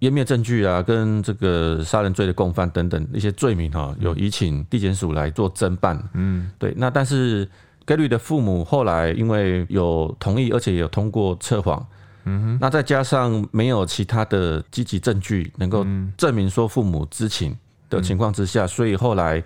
[0.00, 5.98] 湮灭证据啊，跟这个杀人罪的共犯等等一些罪名哈，有移请地检署来做侦办。
[6.12, 6.74] 嗯，对。
[6.76, 7.48] 那但是
[7.86, 11.84] Gary 的父母后来因为有同意，而且有通过测谎。
[12.24, 12.58] 嗯哼。
[12.60, 15.84] 那再加上没有其他的积极证据能够
[16.18, 17.56] 证明说父母知情
[17.88, 19.42] 的情况之下，所以后来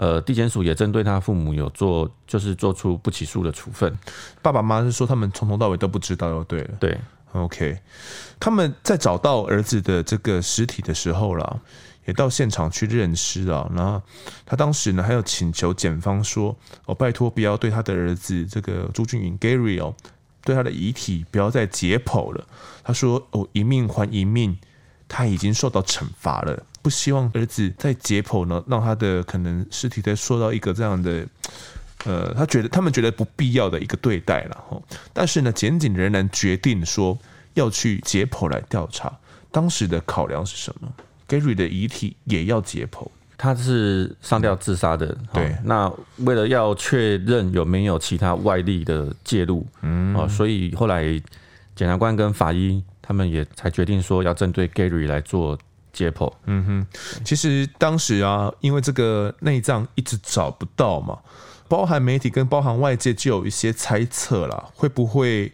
[0.00, 3.94] 呃地检署也针对他父母有做，就是做出不起诉的处分。
[4.40, 6.70] 爸爸妈妈是说他们从头到尾都不知道，就对了。
[6.80, 6.98] 对。
[7.32, 7.78] OK，
[8.40, 11.60] 他们在找到儿子的这个尸体的时候啦，
[12.06, 13.70] 也到现场去认尸啊。
[13.72, 14.02] 然后
[14.44, 19.94] 他当时呢，还有请求检方说：“哦，拜托不要对他的儿子这个朱俊颖 Gary 哦，
[20.42, 22.44] 对他的遗体不要再解剖了。”
[22.82, 24.58] 他说：“哦，一命还一命，
[25.06, 31.26] 他已经受到惩罚了，不希望儿子在解剖呢，让他的可能尸体再受到一个这样的。”
[32.06, 37.18] 呃，他觉得他们觉得不必要的一个对待了哈，但是呢，检警仍然决定说
[37.52, 39.12] 要去解剖来调查。
[39.50, 40.90] 当时的考量是什么
[41.28, 43.06] ？Gary 的遗体也要解剖，
[43.36, 45.08] 他是上吊自杀的。
[45.08, 45.92] 嗯、对，那
[46.24, 51.04] 为了要确认有没有其他外力的介入，嗯，哦，所以后来
[51.76, 55.58] 检察官跟法医他们也才决定说要针对 Gary 来做
[55.92, 56.32] 解剖。
[56.46, 56.86] 嗯哼，
[57.24, 61.18] 其实当时啊，因为这个内脏一直找不到嘛。
[61.68, 65.52] 包含媒体跟包含外界就有一些猜测啦，会不会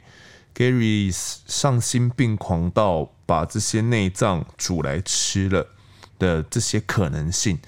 [0.55, 5.67] Gary 丧心病狂到把这些内脏煮来吃了
[6.19, 7.59] 的这些可能性？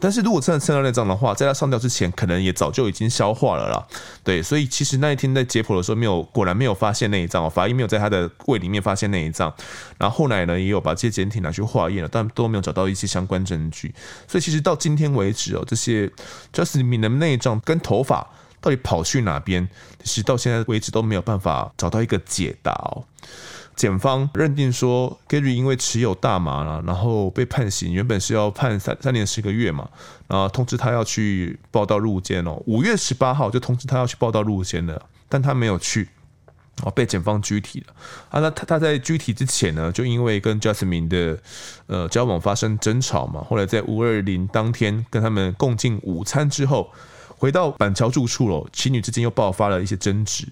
[0.00, 3.86] 但是如果真的吃到内脏的话，在他上吊之前，可能也早就已经消化了啦。
[4.24, 9.52] 对，所以其实那一天在解剖的时候，没有果然没有发现内脏，法医没有在他的胃里面发现内脏。
[9.98, 13.94] 然后后来呢，也有把这些检体拿去化验了，但都没有找到一些相关证据。
[14.26, 16.10] 所以其实到今天为止哦，这些
[16.52, 18.26] Jasmine 的内脏跟头发
[18.60, 19.68] 到底跑去哪边，
[20.02, 23.04] 其实到现在为止都没有办法找到一个解答哦。
[23.74, 29.88] 检方认定说，Gary 因为持有大麻了，然后被判刑，原本是要判三三年十个月嘛，
[30.28, 32.62] 然后通知他要去报到入监哦。
[32.66, 36.08] 五月十八号就通知他要去报到入监了，但他没有去，
[36.82, 37.86] 哦，被检方拘提了。
[38.28, 41.38] 啊，那他他在拘提之前呢，就因为跟 Jasmine 的
[41.86, 46.92] 呃交往发生争吵嘛，后来在五二零当天跟他们共进午餐之后，
[47.38, 50.46] 回到板桥住处了，情侣之间又爆发了一些争执。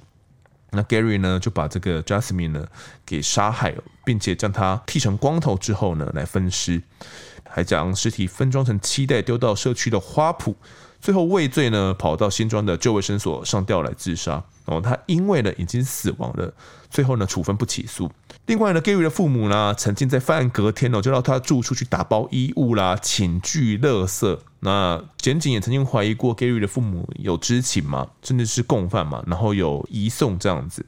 [0.72, 2.66] 那 Gary 呢，就把这个 Jasmine 呢
[3.04, 6.80] 给杀害了，并且将她剃成光头之后呢来分尸，
[7.48, 10.54] 还将尸体分装成七袋丢到社区的花圃，
[11.00, 14.42] 最后畏罪呢，跑到新庄的旧卫生所上吊来自杀。
[14.66, 16.52] 哦，他因为呢已经死亡了，
[16.88, 18.08] 最后呢处分不起诉。
[18.46, 24.38] 另外呢，Gary 的父母呢，曾经在犯案隔天呢，就到他住处去打包衣物啦、寝具、垃圾。
[24.62, 30.84] 那检警也曾经怀疑过 Gary 的父母有知情嘛，甚至是共犯嘛，然后有移送这样子。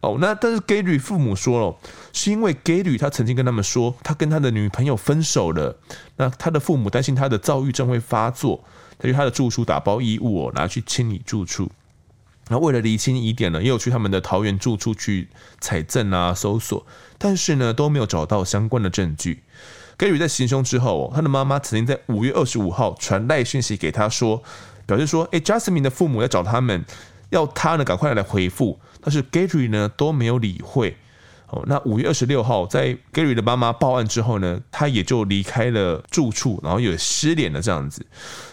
[0.00, 1.76] 哦，那但是 Gary 父母说了，
[2.14, 5.78] 是因为 Gary 他曾经跟他们说，他跟他的女朋友分手了。
[6.16, 8.64] 那他的父母担心他的躁郁症会发作，
[8.98, 11.70] 他去他的住处打包衣物哦，拿去清理住处。
[12.48, 15.28] 那为了厘清疑点呢，也有去他们的桃园住处去
[15.60, 16.84] 采证啊、搜索，
[17.18, 19.42] 但是呢都没有找到相关的证据。
[20.00, 24.42] Gary 在行凶之后，他的妈妈曾经在五月二十五号传赖讯息给他说，
[24.86, 26.82] 表示说：“诶，Jasmine 的父母要找他们，
[27.28, 30.96] 要他呢赶快来回复。”但是 Gary 呢都没有理会。
[31.48, 38.06] 哦，那五月二十六号，在 Gary 的妈妈报案之后呢，他也就离开了住处，然后也失联了这样子。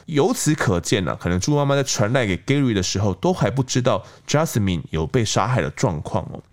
[0.07, 6.43] 由此可见呢、可能猪妈妈在传赖给 Gary 的时候，都还不知道 Jasmine 有被杀害的状况哦。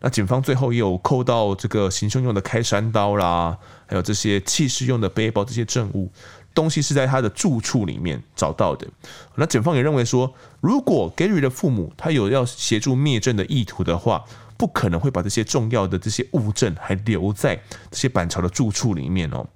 [0.00, 6.10] 那警方最后也有扣到这个行凶用的开山刀啦，还有这些弃尸用的背包这些证物，
[6.54, 8.86] 东西是在他的住处里面找到的。
[9.34, 14.24] 那警方也认为说，如果 Gary 的父母他有要协助灭证的意图的话，
[14.56, 17.56] 不可能会把这些重要的这些物证还留在
[17.90, 19.46] 这些板桥的住处里面哦。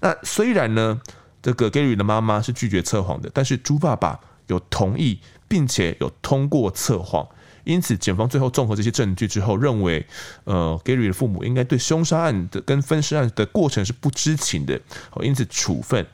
[0.00, 1.00] 那虽然呢，
[1.42, 7.26] 这个 Gary 的妈妈是拒绝测谎的，但是猪爸爸有同意，并且有通过测谎。
[7.64, 10.06] 因此，检方最后综合这些证据之后，认为，
[10.44, 14.80] 呃，Gary 的父母应该对凶杀案的跟分尸案的过程是不知情的，
[15.22, 16.06] 因此处分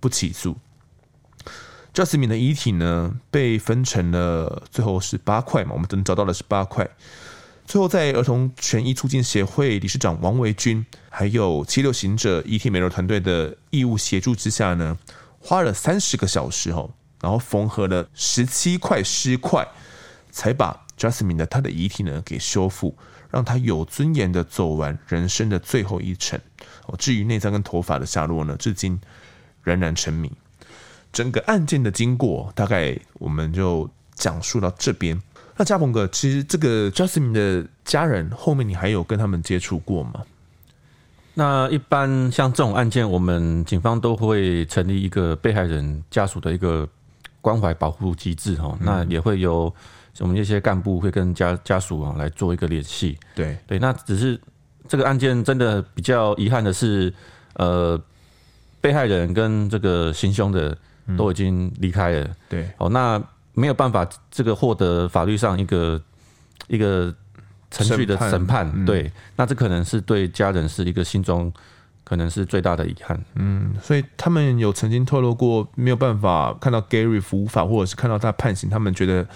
[0.00, 0.56] 不起诉。
[1.94, 6.88] Jasmine 的遗体呢，被分成了最后是八块嘛，我们等找到的是八块。
[7.66, 14.96] 最后，在儿童权益促进协会理事长王维军，还有七六行者遗体美容团队的义务协助之下呢，
[15.40, 16.90] 花了三十个小时哦，
[17.20, 19.66] 然后缝合了十七块尸块，
[20.30, 22.94] 才把 Jasmine 的他的遗体呢给修复，
[23.30, 26.38] 让他有尊严的走完人生的最后一程。
[26.86, 29.00] 哦，至于内脏跟头发的下落呢，至今
[29.62, 30.30] 仍然成谜。
[31.12, 35.18] 整个案件的经过，大概我们就讲述到这边。
[35.56, 40.22] 那嘉鹏哥，其实这个 Jasmine 的家人后面你还有跟他们接触过吗？
[41.34, 46.88] 那一般像这种案件，我们警方都会成立一个被害人家属的一个
[47.40, 48.76] 关怀保护机制哈。
[48.80, 49.72] 那也会有
[50.20, 53.18] 我们一些干部会跟家家属啊来做一个联系。
[53.34, 54.40] 对对，那只是
[54.86, 57.12] 这个案件真的比较遗憾的是，
[57.54, 58.00] 呃，
[58.80, 60.76] 被害人跟这个行凶的
[61.16, 62.28] 都已经离开了。
[62.48, 63.22] 对哦，那。
[63.54, 66.00] 没有办法，这个获得法律上一个
[66.68, 67.12] 一个
[67.72, 71.52] 程序的审判，嗯、对，那这可能是对家人是一个心中
[72.04, 73.20] 可能是最大的遗憾。
[73.34, 79.26] 嗯，所以他们有曾经透露过，没有办法看到 Gary 服法，或者是看到他判刑，他们觉得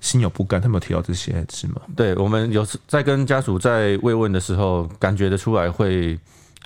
[0.00, 0.60] 心有不甘。
[0.60, 1.82] 他们有提到这些是吗？
[1.96, 6.18] 对，我们有在跟家属在慰问的时候，感觉得出来会。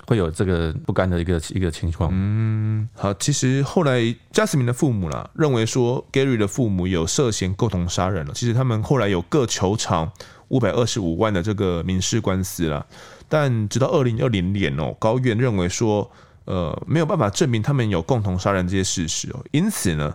[0.05, 2.09] 会有这个不甘的一个一个情况。
[2.11, 4.01] 嗯，好，其实后来
[4.33, 8.33] Jasmine 的父母啦，认为说 Gary 的父母有涉嫌共同杀人了。
[8.33, 10.11] 其实他们后来有各球场
[10.49, 12.85] 五百二十五万的这个民事官司啦。
[13.29, 16.11] 但直到二零二零年哦，高院认为说，
[16.43, 20.13] 呃，没有办法证明他们有共同杀人这些事实哦，因此呢，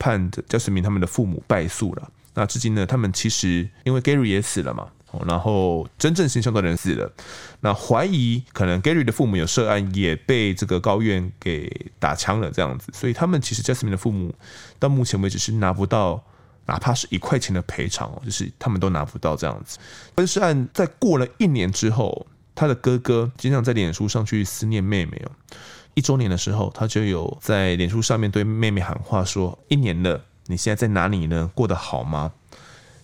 [0.00, 2.10] 判 Jasmine 他们的父母败诉了。
[2.38, 4.86] 那至今呢，他们其实因为 Gary 也死了嘛。
[5.26, 7.10] 然后真正行凶的人死了，
[7.60, 14.32] 那怀疑可能 Gary 的父母有涉案，也被这个高院给打枪了，这样子，所以他们其实 Jasmine 的父母
[14.78, 16.22] 到目前为止是拿不到
[16.66, 19.78] 哪怕是一块钱的赔偿哦，就是他们都拿不到这样子。
[20.14, 25.32] 分尸案在过了一年之后，他的哥哥经常在脸书上去思念妹妹哦。
[25.94, 31.48] 一周年的时候，他就有在脸书上面对妹妹喊话说：“一年了，你现在在哪里呢？
[31.54, 32.32] 过得好吗？”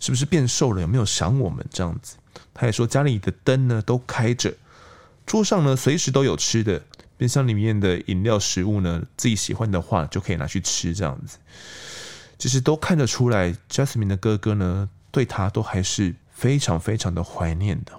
[0.01, 0.82] 是不是变瘦了？
[0.82, 2.16] 有没有想我们这样子？
[2.53, 4.53] 他也说家里的灯呢都开着，
[5.24, 6.82] 桌上呢随时都有吃的，
[7.16, 11.38] 冰箱里面的饮料、食物呢自己喜欢的话就可以拿去吃这样子。
[12.36, 17.92] 其实都看得出来，Jasmine 的哥哥呢对他都还是非常非常的怀念的。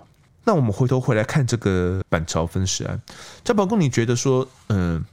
[0.43, 3.01] 那我们回头回来看这个板桥分尸案，
[3.43, 5.03] 在宝公，你觉得说，嗯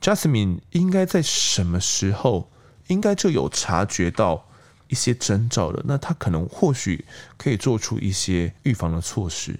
[0.00, 2.48] ，Jasmine 应该在什么时候
[2.88, 4.44] 应该就有察觉到？
[4.88, 7.04] 一些征兆了，那他可能或许
[7.36, 9.58] 可以做出一些预防的措施。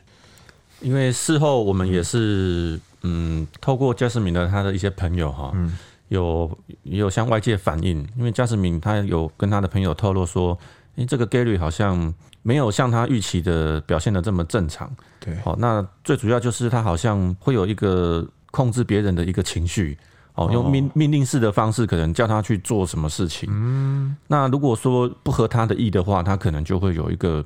[0.80, 5.76] 因为事后我们也是，嗯，透过 Jasmine 的他的一些朋友哈，嗯，
[6.10, 10.56] 有也有向外界反映，因为 Jasmine 他有跟他的朋友透露说，
[10.94, 14.94] 诶，这个 Gary 好像没有像他预期的表现的这么正常。
[15.18, 19.98] 对，好，那最主要就是他好像会有一个控制别人的一个情绪。
[20.36, 23.48] 哦，用命命令式的方式，可能叫他去做什么事情。
[23.50, 27.42] 嗯，那如果说不合他的意的话，他可能就会有一个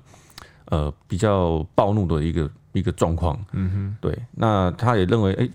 [0.64, 3.38] 呃比较暴怒的一个一个状况。
[3.52, 4.18] 嗯哼，对。
[4.32, 5.50] 那他也认为，哎、欸，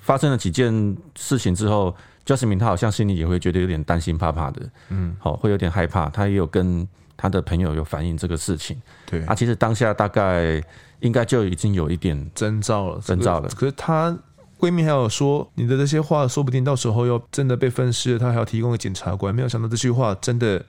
[0.00, 1.92] 发生了几件事情之后
[2.24, 4.62] ，Jasmine 他好像心里也会觉得有点担心怕怕的。
[4.90, 6.08] 嗯，好，会有点害怕。
[6.08, 8.80] 他也有跟他的朋友有反映这个事情。
[9.10, 10.62] 对，啊，其实当下大概
[11.00, 13.48] 应该就已经有一点征兆了，征兆了。
[13.48, 14.16] 可是他。
[14.58, 19.34] 闺蜜还有说，你的这些话说不定到时候要真的被分尸了，他还要提供给检察官。
[19.34, 20.64] 没有想到这句话真的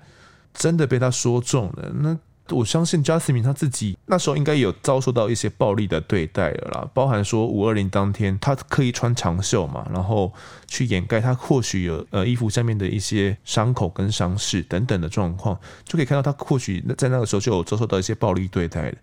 [0.54, 1.90] 真的被她说中了。
[1.96, 2.18] 那
[2.50, 10.34] 我相信 Jasmine 他自己那时候应该有遭受到一些暴力的对待了啦，包含说五二零当天他刻意穿长袖嘛，然后
[10.68, 18.98] 去掩盖他或许有呃衣服下面的一些伤口跟伤势等等的状况，就可以看到他或许在那个时候就有遭受到一些暴力对待了。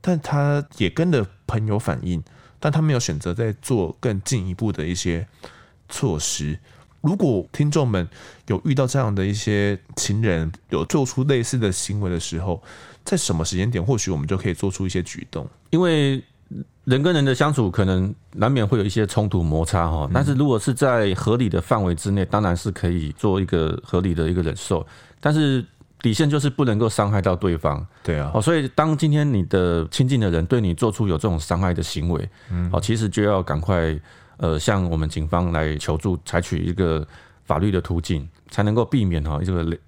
[0.00, 2.22] 但他也跟着朋友反映。
[2.60, 5.26] 但他没有选择再做更进一步的一些
[5.88, 6.56] 措施。
[7.00, 8.06] 如果听众们
[8.46, 12.62] 有遇到这样的一些情人有做出类似的行为的时候，
[13.02, 15.48] 在什么时间点，或许我们就可以做出一些举动。
[15.70, 16.22] 因为
[16.84, 24.86] 人跟人的相处可能难免会有一些冲突摩擦哈，但是如果是在合理的范围之内，当然是可以做一个合理的一个忍受。
[25.20, 25.64] 但是
[26.02, 33.94] 底线就是不能够伤害到对方，对啊，哦，所以当今天你的亲近的人对你做出有这种伤害的行为，嗯，哦，其实就要赶快
[34.38, 37.06] 呃向我们警方来求助，采取一个
[37.44, 39.78] 法律的途径，才能够避免哈这个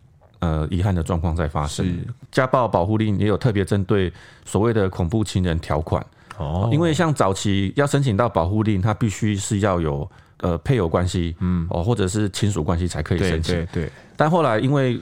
[0.40, 2.04] 呃遗憾的状况再发生。
[2.30, 4.12] 家暴保护令也有特别针对
[4.44, 6.04] 所谓的恐怖情人条款。
[6.38, 13.92] 哦，因为像早期要申请到保护令，它必须是要有呃配偶关系，嗯，哦，或者是亲属关系才可以申请，对对对。
[14.16, 15.00] 但后来因为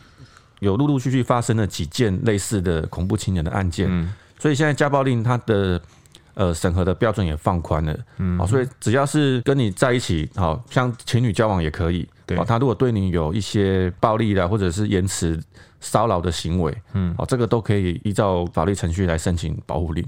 [0.60, 5.80] 有陆陆续续发生了几件类似的恐怖情人的案件，嗯，所以现在家暴令它的
[6.34, 15.38] 呃审核的标准也放宽了，嗯，好，所以只要是跟你在一起，好像情侣交往也可以，对，他如果对你有一些暴力的或者是言辞
[15.80, 20.04] 骚扰的行为，嗯，啊，这个都可以依照法律程序来申请保护令。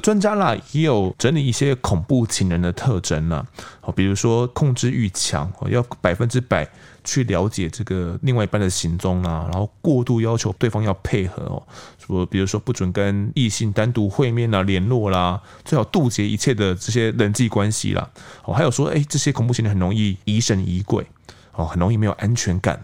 [0.00, 3.46] 专家啦也有整理一些恐怖情人的特征呢，
[3.80, 6.68] 好，比如说控制欲强，要百分之百。
[7.02, 11.62] 去了解这个另外一半的行踪啊，然后过度要求对方要配合哦，
[11.98, 18.10] 说比如说不准跟异性单独会面啊、联络啦，最好杜绝一切的这些人际关系啦。
[18.44, 21.06] 哦，还有说，哎，这些恐怖情人很容易疑神疑鬼
[21.54, 22.78] 哦，很容易没有安全感，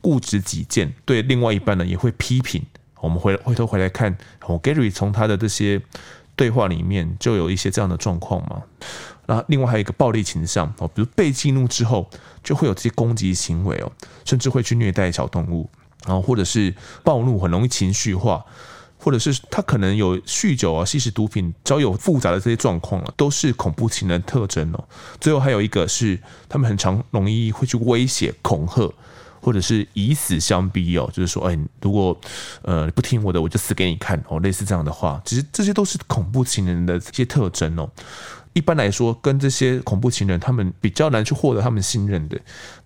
[0.00, 2.64] 固执己见，对另外一半呢也会批评。
[3.02, 4.16] 我们回回头回来看，
[4.46, 5.78] 哦，Gary 从他的这些
[6.38, 8.62] 对话里面就有一些这样的状况嘛。
[9.26, 12.08] 那另外还有一个暴力倾向哦，比如被激怒之后
[12.42, 13.92] 就会有这些攻击行为哦，
[14.24, 15.68] 甚至会去虐待小动物，
[16.06, 16.72] 然后或者是
[17.04, 18.42] 暴怒很容易情绪化，
[18.98, 24.82] 或者是他可能有酗酒啊、吸食毒品、只要有复杂的这些状况啊，都是恐怖情人特征哦。
[25.20, 26.18] 最后还有一个是
[26.48, 28.90] 他们很常容易会去威胁、恐吓，
[29.48, 32.14] 或者是以死相逼哦，就是说，哎，如果
[32.60, 37.88] 呃不听我的，我就死给你看哦，类似这样的话，其实这些都是恐怖情人的一些特征哦。
[38.52, 42.38] 一般来说，跟这些恐怖情人，他们比较难去获得他们信任的。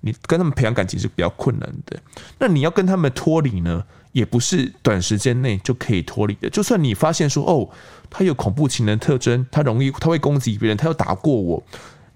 [0.02, 1.98] 你跟他们培养感情是比较困难的。
[2.38, 3.82] 那你要跟他们脱离呢，
[4.12, 6.48] 也不是短时间内就可以脱离的。
[6.48, 7.68] 就算你发现说，哦，
[8.08, 11.60] 他有恐怖情人特征，他容易他会攻击别人，他要打过我，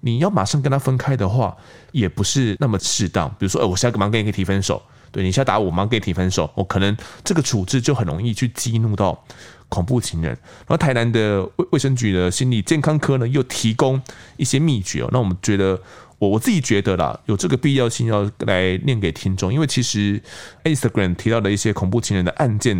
[0.01, 1.55] 你要马上跟他分开的话，
[1.91, 3.29] 也不是那么适当。
[3.39, 4.81] 比如说，哎，我现在马上跟你提分手，
[5.11, 9.23] 对，你现在打我，我马上跟你提分手，我可能这个处置就很容易去激怒到。
[9.69, 14.01] 恐怖情人，然后台南的卫卫生局的心理健康科呢，又提供
[14.37, 15.09] 一些秘诀哦。
[15.11, 15.77] 那我们觉得，
[16.19, 20.19] 我我自己觉得啦，有这个必要性要来念给听众，因为其实
[20.63, 22.75] Instagram 提到的一些恐怖情人的案件，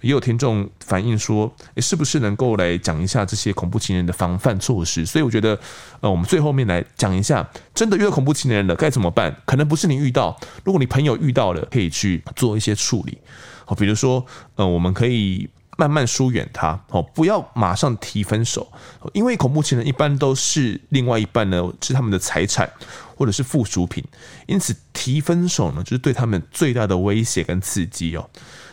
[0.00, 5.04] 也有听众反映说，诶，是不是能够来讲一下这些恐怖情人的防范措施？
[5.04, 5.58] 所以我觉得，
[6.00, 9.36] 呃，我们最后面来讲一下，真的遇到恐怖情人了该怎么办？
[9.44, 10.34] 可能不是你遇到，
[10.64, 13.18] 如果你朋友遇到了，可以去做一些处理。
[13.66, 14.24] 好，比如说，
[14.56, 15.48] 呃，我们可以。
[15.78, 18.66] 慢慢疏远他，哦，不要马上提分手，
[19.12, 22.68] 因为恐怖情人一般都是另外一半呢，是他们的财产
[23.16, 24.04] 或者是附属品，
[24.46, 28.28] 因此提分手呢，就是对他们最大的威胁跟刺激哦。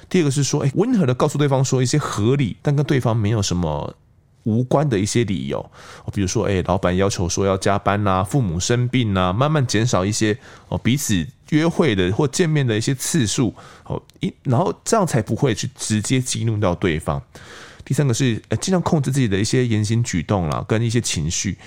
[0.09, 3.95] 第二个是说，哎，温和的告诉对方说一些合理，但跟对方没有什么。
[4.45, 5.71] 无关的一些理由，
[6.13, 10.37] 比如说，哎，老板要求说要加班呐，父母生病呐，慢慢减少一些
[10.69, 13.53] 哦彼此约会的或见面的一些次数，
[13.85, 17.19] 哦，一然后这样才不会去直接激怒到对方。
[17.83, 21.57] 第三个是，呃，尽量控制自己的一些言行举动啦，跟一些情绪，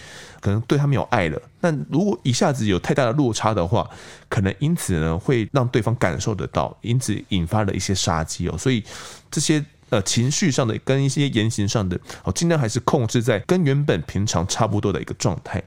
[0.41, 1.43] 可能对他们有爱了。
[1.61, 3.89] 但如果一下子有太大的落差的话，
[4.29, 8.57] 可能因此呢会让对方感受得到，因此引发了一些杀机哦。
[8.57, 8.85] 所以
[9.31, 9.65] 这些。
[9.91, 15.63] 呃，情绪上的跟一些言行上的，哦，尽量还是控制在跟原本平常差不多的一个状态。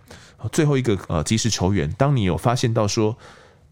[0.52, 3.18] 最后一个呃及时求援，当你有发现到说。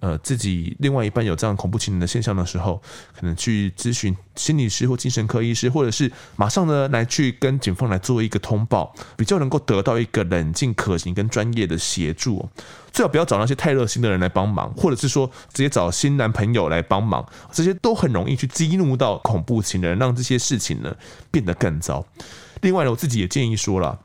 [0.02, 2.82] 呃，自己另外一半有这样恐怖情人的现象的时候，
[3.18, 12.48] 可能去咨询心理师或精神科医师，或者是马上呢来去跟警方来做一个通报，比较能够得到一个冷静、可行跟专业的协助。
[12.94, 20.96] 最好不要找那些太热心的人来帮忙，或者是说直接找新男朋友来帮忙，这些都很容易去激怒到恐怖情人，让这些事情呢
[21.30, 22.06] 变得更糟。
[22.62, 24.00] 另外呢，我自己也建议说了。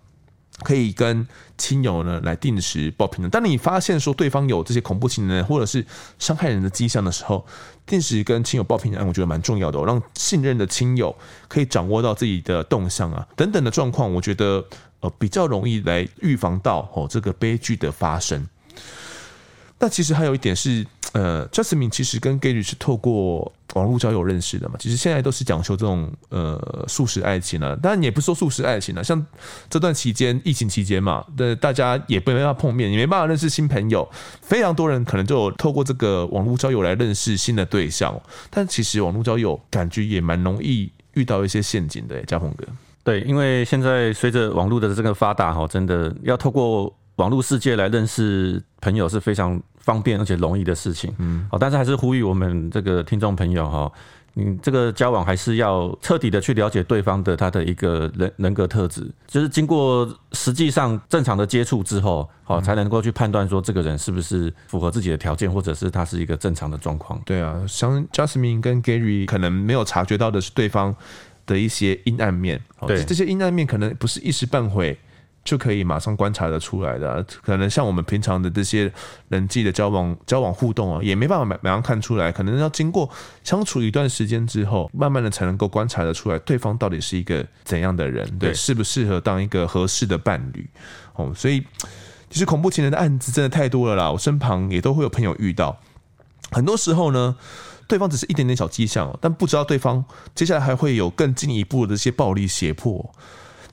[0.65, 1.25] 可以跟
[1.57, 3.31] 亲友呢来定时报平安。
[3.31, 5.85] 当你发现说对方有这些恐怖情人或者是
[6.19, 7.47] 伤害人的迹象的时候，
[7.87, 11.15] 定时跟亲友报平安，我觉得蛮重要的哦，让信任的亲友
[11.47, 14.65] 可以掌握到自己的动向啊等等的状况，我觉得
[15.01, 18.45] 呃比较容易来预防到哦这个悲剧的发生。
[19.79, 24.75] 那其实还有一点是，呃，Justin 其实跟 Gary 是透过网络交友认识的嘛。
[24.81, 29.05] 其实现在都是讲求这种呃速食爱情了，当然也不是说速食爱情了。
[29.05, 29.25] 像
[29.71, 34.11] 这段期间，疫情期间嘛，的大家也没办法碰面，也没办法认识新朋友，
[34.43, 38.21] 非常多人可能就透过这个网络交友来认识新的对象。
[38.51, 42.67] 但其实网络交友感觉也蛮容易遇到一些陷阱的，嘉鹏哥。
[43.05, 46.93] 对，因为现在随着网络的这个发达哈，真的要透过。
[47.17, 53.93] 网络世界来认识朋友是非常方便而且容易的事情，嗯，好，但是还是呼吁我们这个听众朋友哈，
[54.33, 67.21] 你这个交往还是要彻底的去了解对方的他的一个人人格特质，就是经过实际上正常的接触之后，好，才能够去判断说这个人是不是符合自己的条件，或者是他是一个正常的状况。
[67.27, 70.97] 对啊，像 Jasmine 跟 Gary 可能没有察觉到的是对方
[71.47, 74.99] 的一些阴暗面，对，这些阴暗面可能不是一时半会。
[75.45, 78.91] 就可以马上观察得出来的，可能像我们平常的这些
[79.29, 83.09] 人际的交往、交往互动啊，也没办法马马上看出来，可能要经过
[83.43, 90.67] 相处一段时间之后，慢慢的才能够观察得出来，对方到底是一个怎样的人，对，适不适合当一个合适的伴侣。
[91.17, 91.63] 哦，所以
[92.31, 95.79] 其实恐怖情人的案子真的太多了啦，我身旁也都会有朋友遇到，
[96.53, 97.37] 很多时候呢，
[97.87, 100.03] 对方只是一点点小迹象，但不知道对方
[100.35, 103.15] 接下来还会有更进一步的这些暴力胁迫。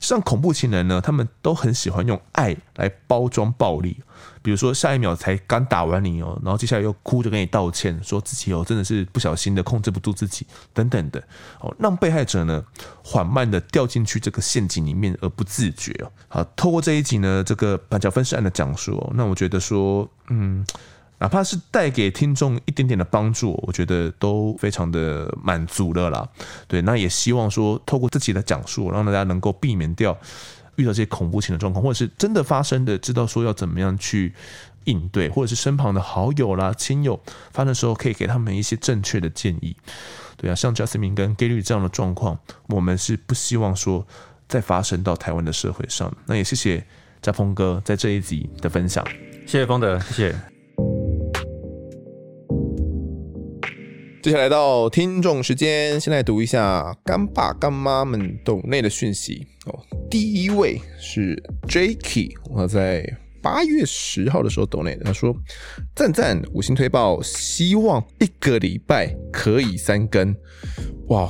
[0.02, 3.96] 像恐怖情人呢，他们都很喜欢用爱来包装暴力，
[4.42, 10.44] 比如说下一秒才刚打完你哦，然后接下来又哭着跟你道歉，说自己哦真的是不小心的控制不住自己
[10.74, 11.22] 等等的
[11.60, 12.62] 哦，让被害者呢
[13.04, 16.10] 缓慢的掉进去这个陷阱里面而不自觉哦。
[16.26, 20.66] 好，透过这一集呢，这个板桥分尸案的讲述，哦那我觉得说，嗯。
[21.22, 26.28] 哪怕是带给听众一点点的帮助，我觉得都非常的满足了啦。
[26.66, 30.18] 对，那也希望说透过自己的讲述，让大家能够避免掉
[30.74, 34.34] 遇到这些恐怖情的状况，或者是真的发生的，知道说要怎么样去
[34.82, 37.20] 应对，或者是身旁的好友啦、亲友
[37.52, 39.76] 发生的时候，可以给他们一些正确的建议。
[40.36, 44.04] 对啊，像 Jasmine 跟 Gary 这样的状况，我们是不希望说
[44.48, 46.12] 再发生到台湾的社会上。
[46.26, 46.84] 那也谢谢
[47.20, 49.06] 家峰哥在这一集的分享，
[49.46, 50.51] 谢谢丰德，谢谢。
[54.22, 59.76] 接下来到听众时间，先来读一下干爸干妈们抖内的讯息哦。
[60.08, 61.34] 第一位是
[61.66, 63.04] Jacky，我在
[63.42, 65.34] 八月十号的时候抖内，他说
[65.96, 70.32] 赞赞五星推爆，希望一个礼拜可以三更。
[71.08, 71.28] 哇，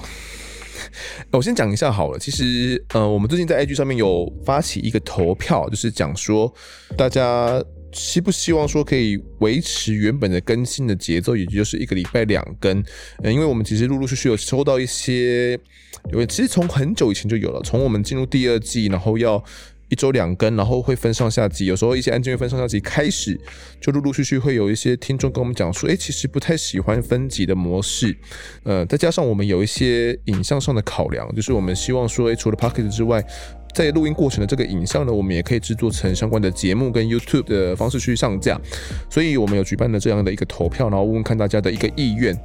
[1.30, 6.52] 我先讲一下好了，其实呃，我们最近在 IG 上面有发起一个投票，就是讲说
[6.94, 7.58] 大家。
[7.92, 12.82] 希不希望说可以维持原本的更新的节奏，也就是一个礼拜两更？
[13.22, 15.52] 嗯，因为我们其实陆陆续续有收到一些，
[16.10, 19.42] 因为其实从很久以前就有了，从我们进入第二季，然后要
[19.88, 23.38] 一周两更，然后会分上下集，有时候一些案件会分上下集开始，
[23.80, 28.16] 就陆陆续续会有一些听众跟我们讲说，诶，其实不太喜欢分集的模式。
[28.62, 33.22] 呃，再加上我们有一些影像上的考量，就是我们希望说，诶，除了 Pocket 之外。
[33.74, 38.60] 在录音过程的这个影像呢，我们也可以制作成相关的节目跟 YouTube 的方式去上架，
[39.08, 42.36] 所以我们有举办了这样的一个投票，然后问问看大家的一个意愿。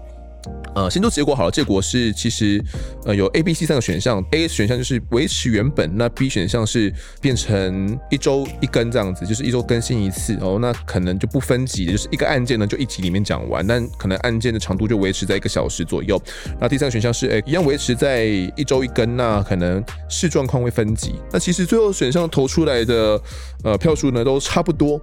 [0.75, 2.63] 呃，先说结果好了，结果是其实
[3.03, 16.21] 呃有 A、B、C 三个选项，A 选项就是维持原本，那 B 选项是变成一周一更这样子，就是一周更新一次哦，那可能就不分级，就是一个案件呢就一集里面讲完，但可能案件的长度就维持在一个小时左右。
[16.59, 21.15] 那第三个选项是，哎，一样维持在一周一更，那可能视状况会分级。
[21.31, 23.19] 那其实最后选项投出来的
[23.63, 25.01] 呃票数呢都差不多。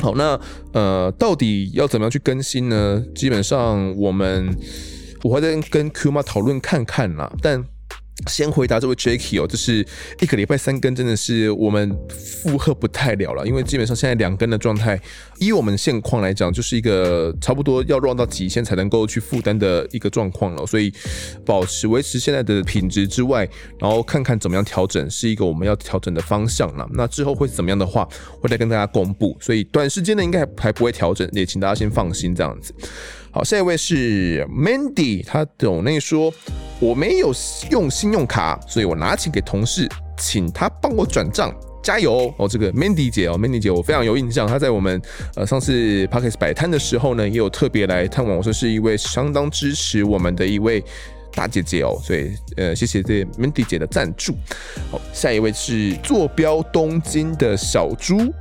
[0.00, 0.38] 好，那
[0.72, 3.02] 呃，到底要怎么样去更新呢？
[3.14, 4.56] 基本上我们
[5.22, 7.32] 我会再跟 Q 妈讨论看看啦。
[7.42, 7.64] 但
[8.26, 9.86] 先回答这位 Jacky 哦，就是
[10.20, 15.00] 一个礼拜三更，真的是我们负荷不太了了，因为基本上现在两更的状态，
[15.38, 20.92] 以我们现况来讲，就是一个差不多要 run 到极限才能够去负担的一个状况了，所以
[21.44, 23.48] 保持维持现在的品质之外，
[23.78, 26.88] 然后看看怎么样调整，是一个我们要调整的方向了。
[26.92, 28.08] 那之后会怎么样的话，
[28.40, 32.74] 会再跟大家公布，所以短时间内应该还还不会调整，也请大家先放心这样子。
[33.38, 36.34] 好，下一位是 Mandy，他抖内说，
[36.80, 37.32] 我没有
[37.70, 42.48] 用信用卡，所以我拿钱给同事，请他帮我转账，加油哦！
[42.48, 45.00] 这个 Mandy 姐哦，Mandy 姐我非常有印象，她在我们
[45.36, 50.82] 呃上次 Podcast 摆摊的时候呢，也有特别来探望我，说是一位相当支持我们的一位
[51.32, 54.34] 大姐姐哦，所以呃谢谢这 Mandy 姐的赞助。
[54.90, 58.34] 好，下一位是坐标东京的小猪。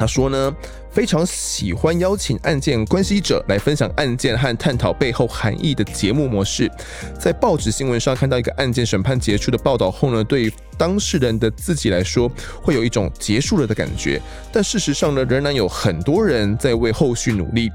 [0.00, 0.56] 他说呢，
[0.90, 6.70] 非常喜欢邀请案件关系者来分享案件和探讨背后含义的节目模式。
[7.18, 12.32] 在报纸新闻上看到一个案件审判结束的报道后呢，对当事人的自己来说，
[12.62, 14.18] 会有一种结束了的感觉。
[14.50, 17.70] 但事实上呢，仍然有很多人在为后续努力，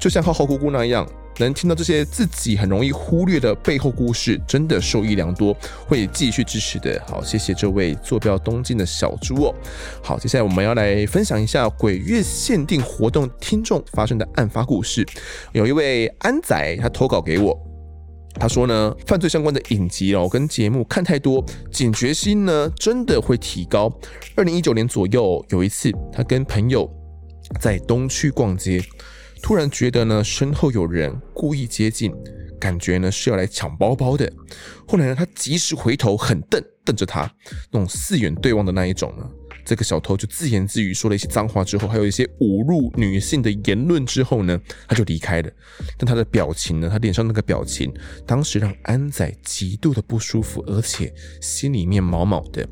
[0.00, 1.06] 就像浩浩姑姑那样。
[1.44, 7.00] 能听到这些自己很容易忽略的背后故事，真的受益良多，会继续支持的。
[7.06, 9.54] 好，谢谢这位坐标东京的小猪哦。
[10.02, 15.06] 好，接下来我们要来分享一下鬼月限定活动听众发生的案发故事。
[15.52, 17.56] 有一位安仔，他投稿给我，
[18.34, 23.92] 他说呢，犯罪相关的影集哦跟节目看太多，警觉心呢真的会提高。
[24.36, 26.90] 二零一九年左右有一次，他跟朋友
[27.60, 28.82] 在东区逛街。
[29.42, 32.12] 突然觉得呢，身后有人故意接近，
[32.60, 34.30] 感觉呢是要来抢包包的。
[34.86, 37.22] 后来呢，他及时回头，狠瞪瞪着他，
[37.70, 39.28] 那种四眼对望的那一种呢。
[39.64, 45.50] 这个小偷就自言自语说了一些脏话之后，还有一些侮辱女性的言论之后呢，他就离开了。
[45.96, 47.92] 但他的表情呢，他脸上那个表情，
[48.26, 52.68] 当时让安仔极度的不舒服，而且心里面毛毛的。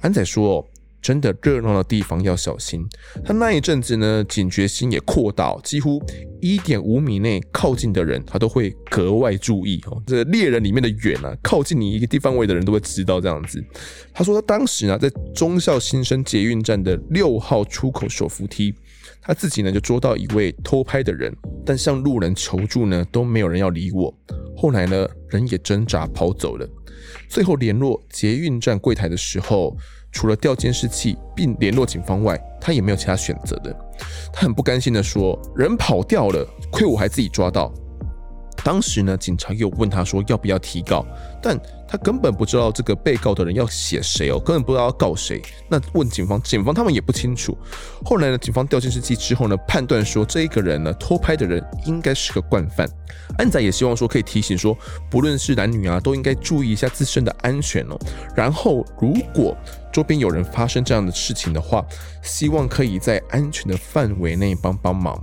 [0.00, 0.64] 安仔说。
[1.08, 2.86] 真的热闹的地方要小心。
[3.24, 5.98] 他那一阵子呢，警觉心也扩大，几乎
[6.38, 10.02] 一点五米内靠近的人，他都会格外注意哦。
[10.06, 13.64] 这猎人里面的远啊，靠近你一个地方位的人都会知道这样子。
[14.12, 18.74] 他说他当时呢，在忠孝新生捷运站的六号出口手扶梯，
[19.22, 21.34] 他自己呢就捉到一位偷拍的人，
[21.64, 24.14] 但向路人求助呢都没有人要理我。
[24.54, 26.68] 后来呢，人也挣扎跑走了。
[27.30, 29.74] 最后联络捷运站柜台的时候。
[30.10, 33.74] 除了调监视器并联络警方外，他也没有其他选择的。
[34.32, 37.72] 他很不甘心地说：“人跑掉了，亏我还自己抓到。”
[38.64, 41.06] 当时呢，警察又问他说：“要不要提告？”
[41.40, 45.40] 但他根本不知道这个被告的人要写谁哦，根本不知道要告谁。
[45.68, 47.56] 那问警方，警方他们也不清楚。
[48.04, 52.88] 后来呢，警方调监视器之后呢，判断说这一个人呢，偷拍的人应该是个惯犯。
[53.38, 54.76] 安仔也希望说可以提醒说，
[55.10, 57.98] 不论是男女啊，都应该注意一下自身的安全哦。
[58.34, 59.56] 然后，如果
[59.92, 61.84] 周边有人发生这样的事情的话，
[62.22, 65.18] 希望可以在安全的范围内帮帮忙。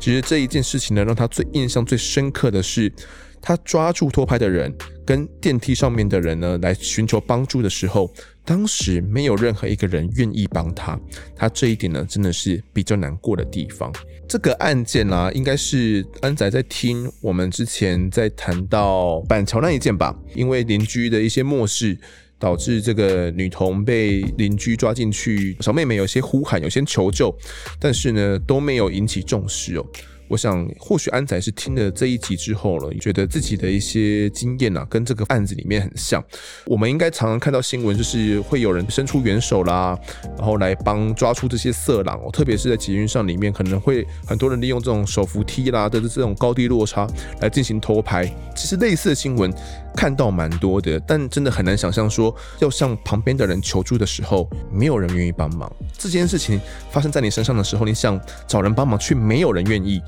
[0.00, 2.92] 其实这一件事情呢，让他最印象最深刻的是。
[3.40, 4.74] 他抓住偷拍的人，
[5.04, 8.12] 跟电梯上面的人呢，来寻求帮助的时候，
[8.44, 10.98] 当时没有任何一个人愿意帮他。
[11.34, 13.92] 他这一点呢，真的是比较难过的地方。
[14.28, 20.16] 这个案件啊，应该是安仔在听我们之前在谈到板桥那一件吧？
[20.34, 21.98] 因为邻居的一些漠视，
[22.38, 27.36] 导致这个女童被邻居抓进去，小妹妹有些呼喊，有些求救，
[27.80, 29.86] 但是呢，都没有引起重视哦。
[30.30, 36.24] 我想，或许安仔是听了这一集之后了，觉得自己的一些经验啊，跟这个案子里面很像。
[36.66, 39.98] 我们应该常常看到新闻，就是会有人伸出援手啦，
[40.38, 42.20] 然后来帮抓出这些色狼。
[42.30, 47.08] 特别是在捷运上里面，可能会很多人利用这种手扶梯啦的这种高低落差
[47.40, 48.24] 来进行偷拍。
[48.54, 49.52] 其实类似的新闻
[49.96, 55.68] 看到蛮多的，但真的很难想象说，要向旁边的人求助的时候，没有人愿意帮忙。
[55.98, 56.60] 这件事情
[56.92, 60.00] 发生在你身上的时候，你想找人帮忙，却没有人愿意。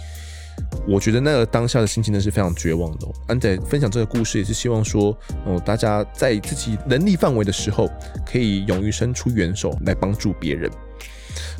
[0.87, 3.07] 我觉得那个当下的心情呢是非常绝望的。
[3.29, 7.89] 安仔分享这个故事也是希望说，哦，大家在自己能力范围的时候，
[8.27, 10.71] 可以勇于伸出援手来帮助别人。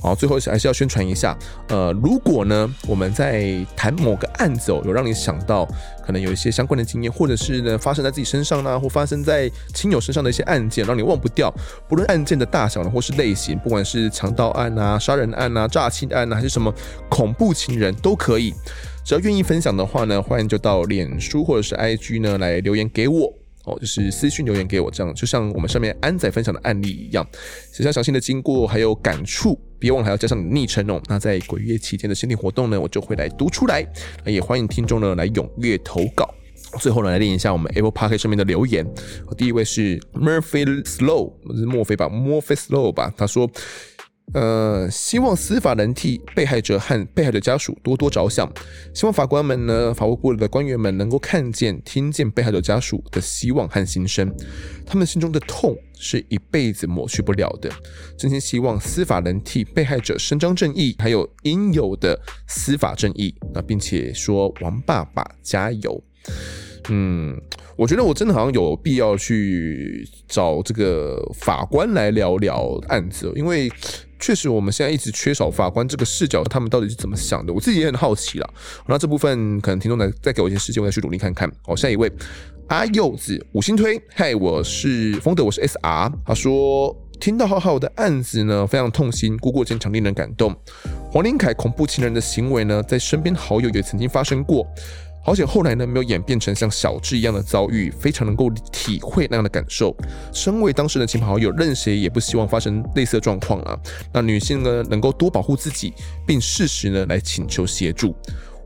[0.03, 1.39] 好，最后还是要宣传一下，
[1.69, 5.65] 呃，如果呢我们在谈某个案子哦，有让你想到
[6.05, 11.55] 可能有一些相关的经验，或者是呢发生在自己身上呢，或发生在亲友身上的一些案件，让你忘不掉，
[11.89, 16.75] 不论案件的大小呢，或是类型，不管是强盗案啊、杀人案啊、诈欺案啊，还是什么
[17.09, 18.53] 恐怖情人，都可以。
[19.05, 23.33] 只要愿意分享的话呢，欢迎就到脸书或者是 IG 呢来留言给我
[23.65, 27.27] 哦，就是私讯留言给我，这样就像我们上面安仔分享的案例一样，
[27.73, 31.01] 写下详细的经过还有感触，别忘了还要加上你的昵称哦。
[31.09, 33.87] 那在鬼月期间的限定活动呢，我就会来读出来，
[34.27, 36.29] 也欢迎听众呢来踊跃投稿。
[36.81, 38.87] 最后呢，来念一下我们 Apple Podcast 上面的留言。
[39.37, 43.13] 第一位是 Murphy Slow，是墨菲吧？Murphy Slow 吧？
[43.17, 43.51] 他说。
[44.35, 48.51] 呃，希望司法能替被害者和被害者家属多多着想。
[48.95, 54.35] 希望法官们呢，法务部的官员们能够看见、听见被害者家属的希望和心声。
[54.87, 57.71] 他们心中的痛是一辈子抹去不了的。
[58.17, 62.19] 真心希望司法能替被害者伸张正义，还有应有的
[62.49, 63.35] 司法正义。
[63.53, 66.03] 那并且说王爸爸加油。
[66.89, 67.39] 嗯，
[67.77, 73.71] 我觉得我真的好像有必要去找这个法官来聊聊案子，因为。
[74.23, 77.53] 确实，我们现在一直缺少法官这个视角，他们到底是怎么想的？
[77.53, 78.49] 我自己也很好奇啦。
[78.87, 81.51] 那这部分可能听众再再给我一些时间，我再去努力看看。
[81.63, 82.11] 好，下一位
[82.69, 86.13] 阿柚子五星推，嗨，我是风德，我是 SR。
[86.25, 90.55] 他说听到浩浩的案子呢，非常痛心，故过坚强，令人感动。
[91.11, 94.65] 黄林凯恐怖情人的行为呢，在身边好友也曾经发生过。
[95.25, 99.97] 好险后来呢，没有演变成像小智一样的遭遇，非常能够体会那样的感受。
[100.33, 103.79] 身为当事人的亲朋好友，任谁也不希望发生类似状况啊。
[104.13, 105.95] 那女性呢，能够多保护自己，
[106.27, 108.15] 并适时呢来请求协助。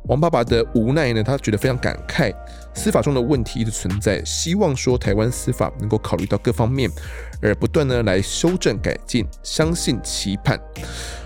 [0.04, 2.32] 王爸爸的无奈呢，他觉得非常感慨。
[2.72, 6.88] 司法中的问题一直存在，希望说台湾司法能够考虑到各方面，
[7.42, 10.58] 而不断呢来修正改进，相信期盼。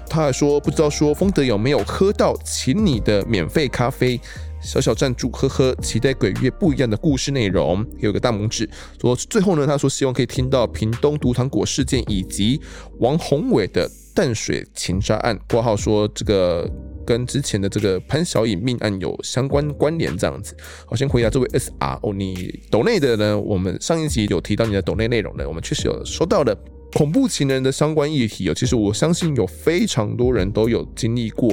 [0.08, 4.20] 他还说，不知道说丰德有没有喝到请你的免费咖啡。
[4.62, 8.68] 小小赞助，呵呵，期待鬼月不一样的故事内容，有个大拇指。
[9.00, 12.60] 说最后呢，他说希望可以听到屏东毒糖果事件以及
[12.98, 15.38] 王宏伟的淡水情杀案。
[15.48, 16.70] 括号说这个
[17.06, 20.54] 跟之前的这个潘小颖命案有相关关联，这样子。
[20.86, 23.40] 好，先回答这位 S R 哦，你抖内的呢？
[23.40, 26.56] 我们上一集有提到你的抖内内容呢，我们确实有收到的
[26.92, 28.54] 恐怖情人的相关议题哦。
[28.54, 31.50] 其实我相信有非常多人都有经历过，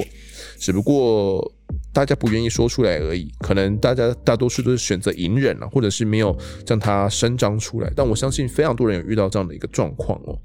[0.58, 1.52] 只不过。
[1.92, 7.90] 大家不愿意说出来而已，可能大家大多数都是选择隐忍了，或者是没有将它声张出来。
[7.96, 10.38] 但我相信非常多人有遇到这样的一个状况哦。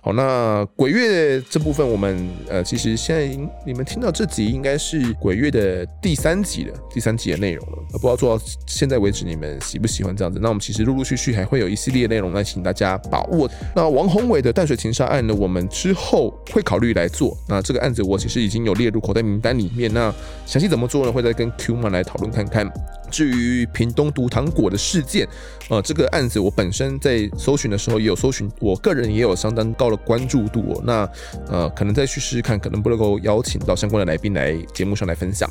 [0.00, 3.26] 好，那鬼月这部分，我们呃，其实现在
[3.66, 7.78] 你们听到这集应该是鬼月的第三集了，第三集的内容了。
[7.92, 10.38] 不知道做到现在为止，你们喜不喜欢这样子？
[10.40, 13.50] 那我们其实陆陆续续还会有一系列内容来请大家把握。
[13.74, 17.36] 那王宏伟的淡水情杀案呢，我们之后会考虑来做。
[17.48, 19.92] 那这个案子我其实已经有列入口袋名单里面。
[19.92, 20.12] 那
[20.46, 21.12] 详细怎么做呢？
[21.12, 22.70] 会再跟 Q 们来讨论看看。
[23.10, 25.28] 至于屏东毒糖果的事件，
[25.68, 30.82] 呃，这个案子我本身在搜寻的时候也有搜寻，我个人也有相当高的关注度哦。
[30.84, 31.08] 那
[31.48, 35.48] 呃，可能再去试试看，可能不能够邀请到相关的来宾来节目上来分享。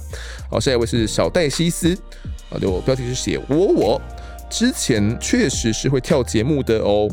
[0.50, 1.94] 好，下一位是小戴西斯，
[2.50, 4.02] 啊，对，我标题是写我我
[4.50, 7.08] 之前确实是会跳节目的哦，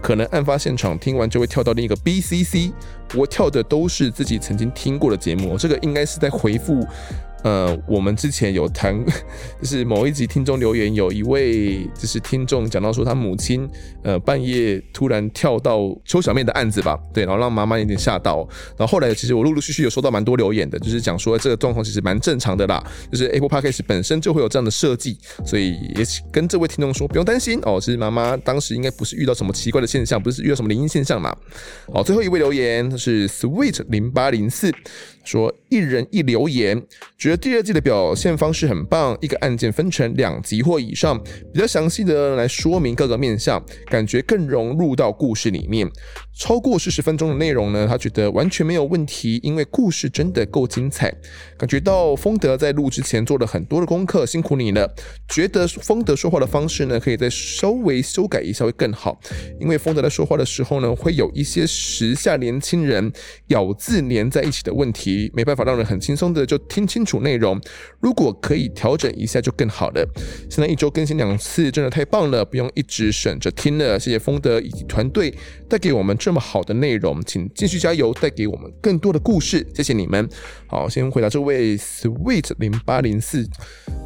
[0.00, 2.70] 可能案发现场听完就会跳到另一个 BCC，
[3.16, 6.86] 我跳的都是自己曾经听过的节目，这个应该是在回复。
[7.46, 8.92] 呃，我们之前有谈，
[9.62, 13.68] 就 是某一集听众留言，有一位就是听众讲到说，他母亲
[14.02, 18.38] 呃半夜突然跳到邱小妹的案子吧，对，然后让妈妈有点吓到。
[18.76, 31.32] 然后后来其实我陆陆续续有收到蛮多留言的，就是讲说这个状况其实蛮正常的啦，就是 Apple Podcast 本身就会有这样的设计，所以也跟这位听众说不用担心哦，其实妈妈当时应该不是遇到什么奇怪的现象，不是遇到什么灵异现象嘛。
[31.94, 34.74] 好，最后一位留言是 Sweet 零八零四。
[35.26, 36.80] 说一人一留言，
[37.18, 39.16] 觉得第二季的表现方式很棒。
[39.20, 41.20] 一个案件分成两集或以上，
[41.52, 45.90] 比较详细的来说明各个面向，感觉更融入到故事里面。
[46.38, 51.12] 超过四十分钟的内容呢，他觉得完全没有问题，因为故事真的够精彩。
[51.56, 54.94] 感觉到丰德在录之前做了很多的功课，辛苦你了。
[55.28, 59.18] 觉得丰德说话的方式呢，可以再稍微修改一下会更好，
[59.58, 63.10] 因为丰德在说话的时候呢，会有一些时下年轻人
[63.48, 65.15] 咬字连在一起的问题。
[65.34, 67.60] 没办法让人很轻松的就听清楚内容，
[68.00, 70.06] 如果可以调整一下就更好了。
[70.50, 73.98] 现在一周更新两次，真的太棒了，不用一直省着听了。
[73.98, 75.32] 谢谢风德以及团队
[75.68, 79.66] 带给我们这么好的内容，请继续加油，带给我们更多的故事。
[79.74, 80.28] 谢谢你们。
[80.68, 83.48] 好，先回答这位 Sweet 零八零四，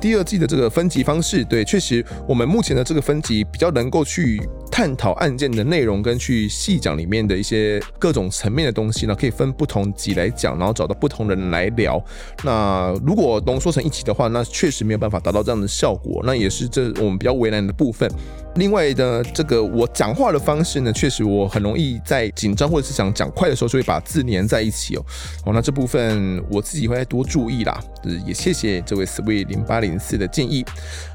[0.00, 4.40] 第二季的这个分级方式，对，确实我们目前的这个分级比较能够去
[4.70, 10.96] 探讨案件的内容，跟去细讲里面的一些各种层面的东西呢，可以分不同级来讲，然后找到。
[11.00, 11.98] 不同人来聊，
[12.44, 18.06] 那如果浓缩成一起的话，那确实没有办法达到这样的效果，那也是这我们比较为难的部分。
[18.56, 25.06] 另外的这个我讲话的方式呢，确实我很容易在紧张或者是想讲快的时候，就会把字粘在一起哦。
[25.46, 27.80] 哦，那这部分我自己会再多注意啦。
[28.02, 30.64] 就是也谢谢这位 Sweet 零八零四的建议。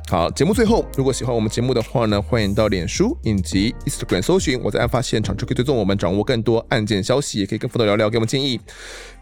[0.08, 8.60] 好，节目最后，如果喜欢我们节目的话呢，欢迎到脸书以及，Instagram 搜寻我在案发现场就可以追踪我们，掌握更多案件消息，也可以跟副导聊聊，给我们建议。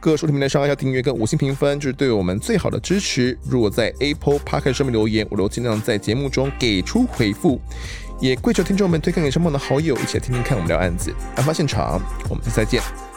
[0.01, 3.37] 各收听平台上要订阅跟五星评分，就是对我们最好的支持。
[3.45, 7.61] 如果在 Apple Podcast 上面留言，我都尽量在节目中给出回复。
[8.19, 11.13] 也跪求听众们推荐给身旁的好友，一起来听听看我们聊案子。
[11.37, 13.12] 案发现场，我们下次再见。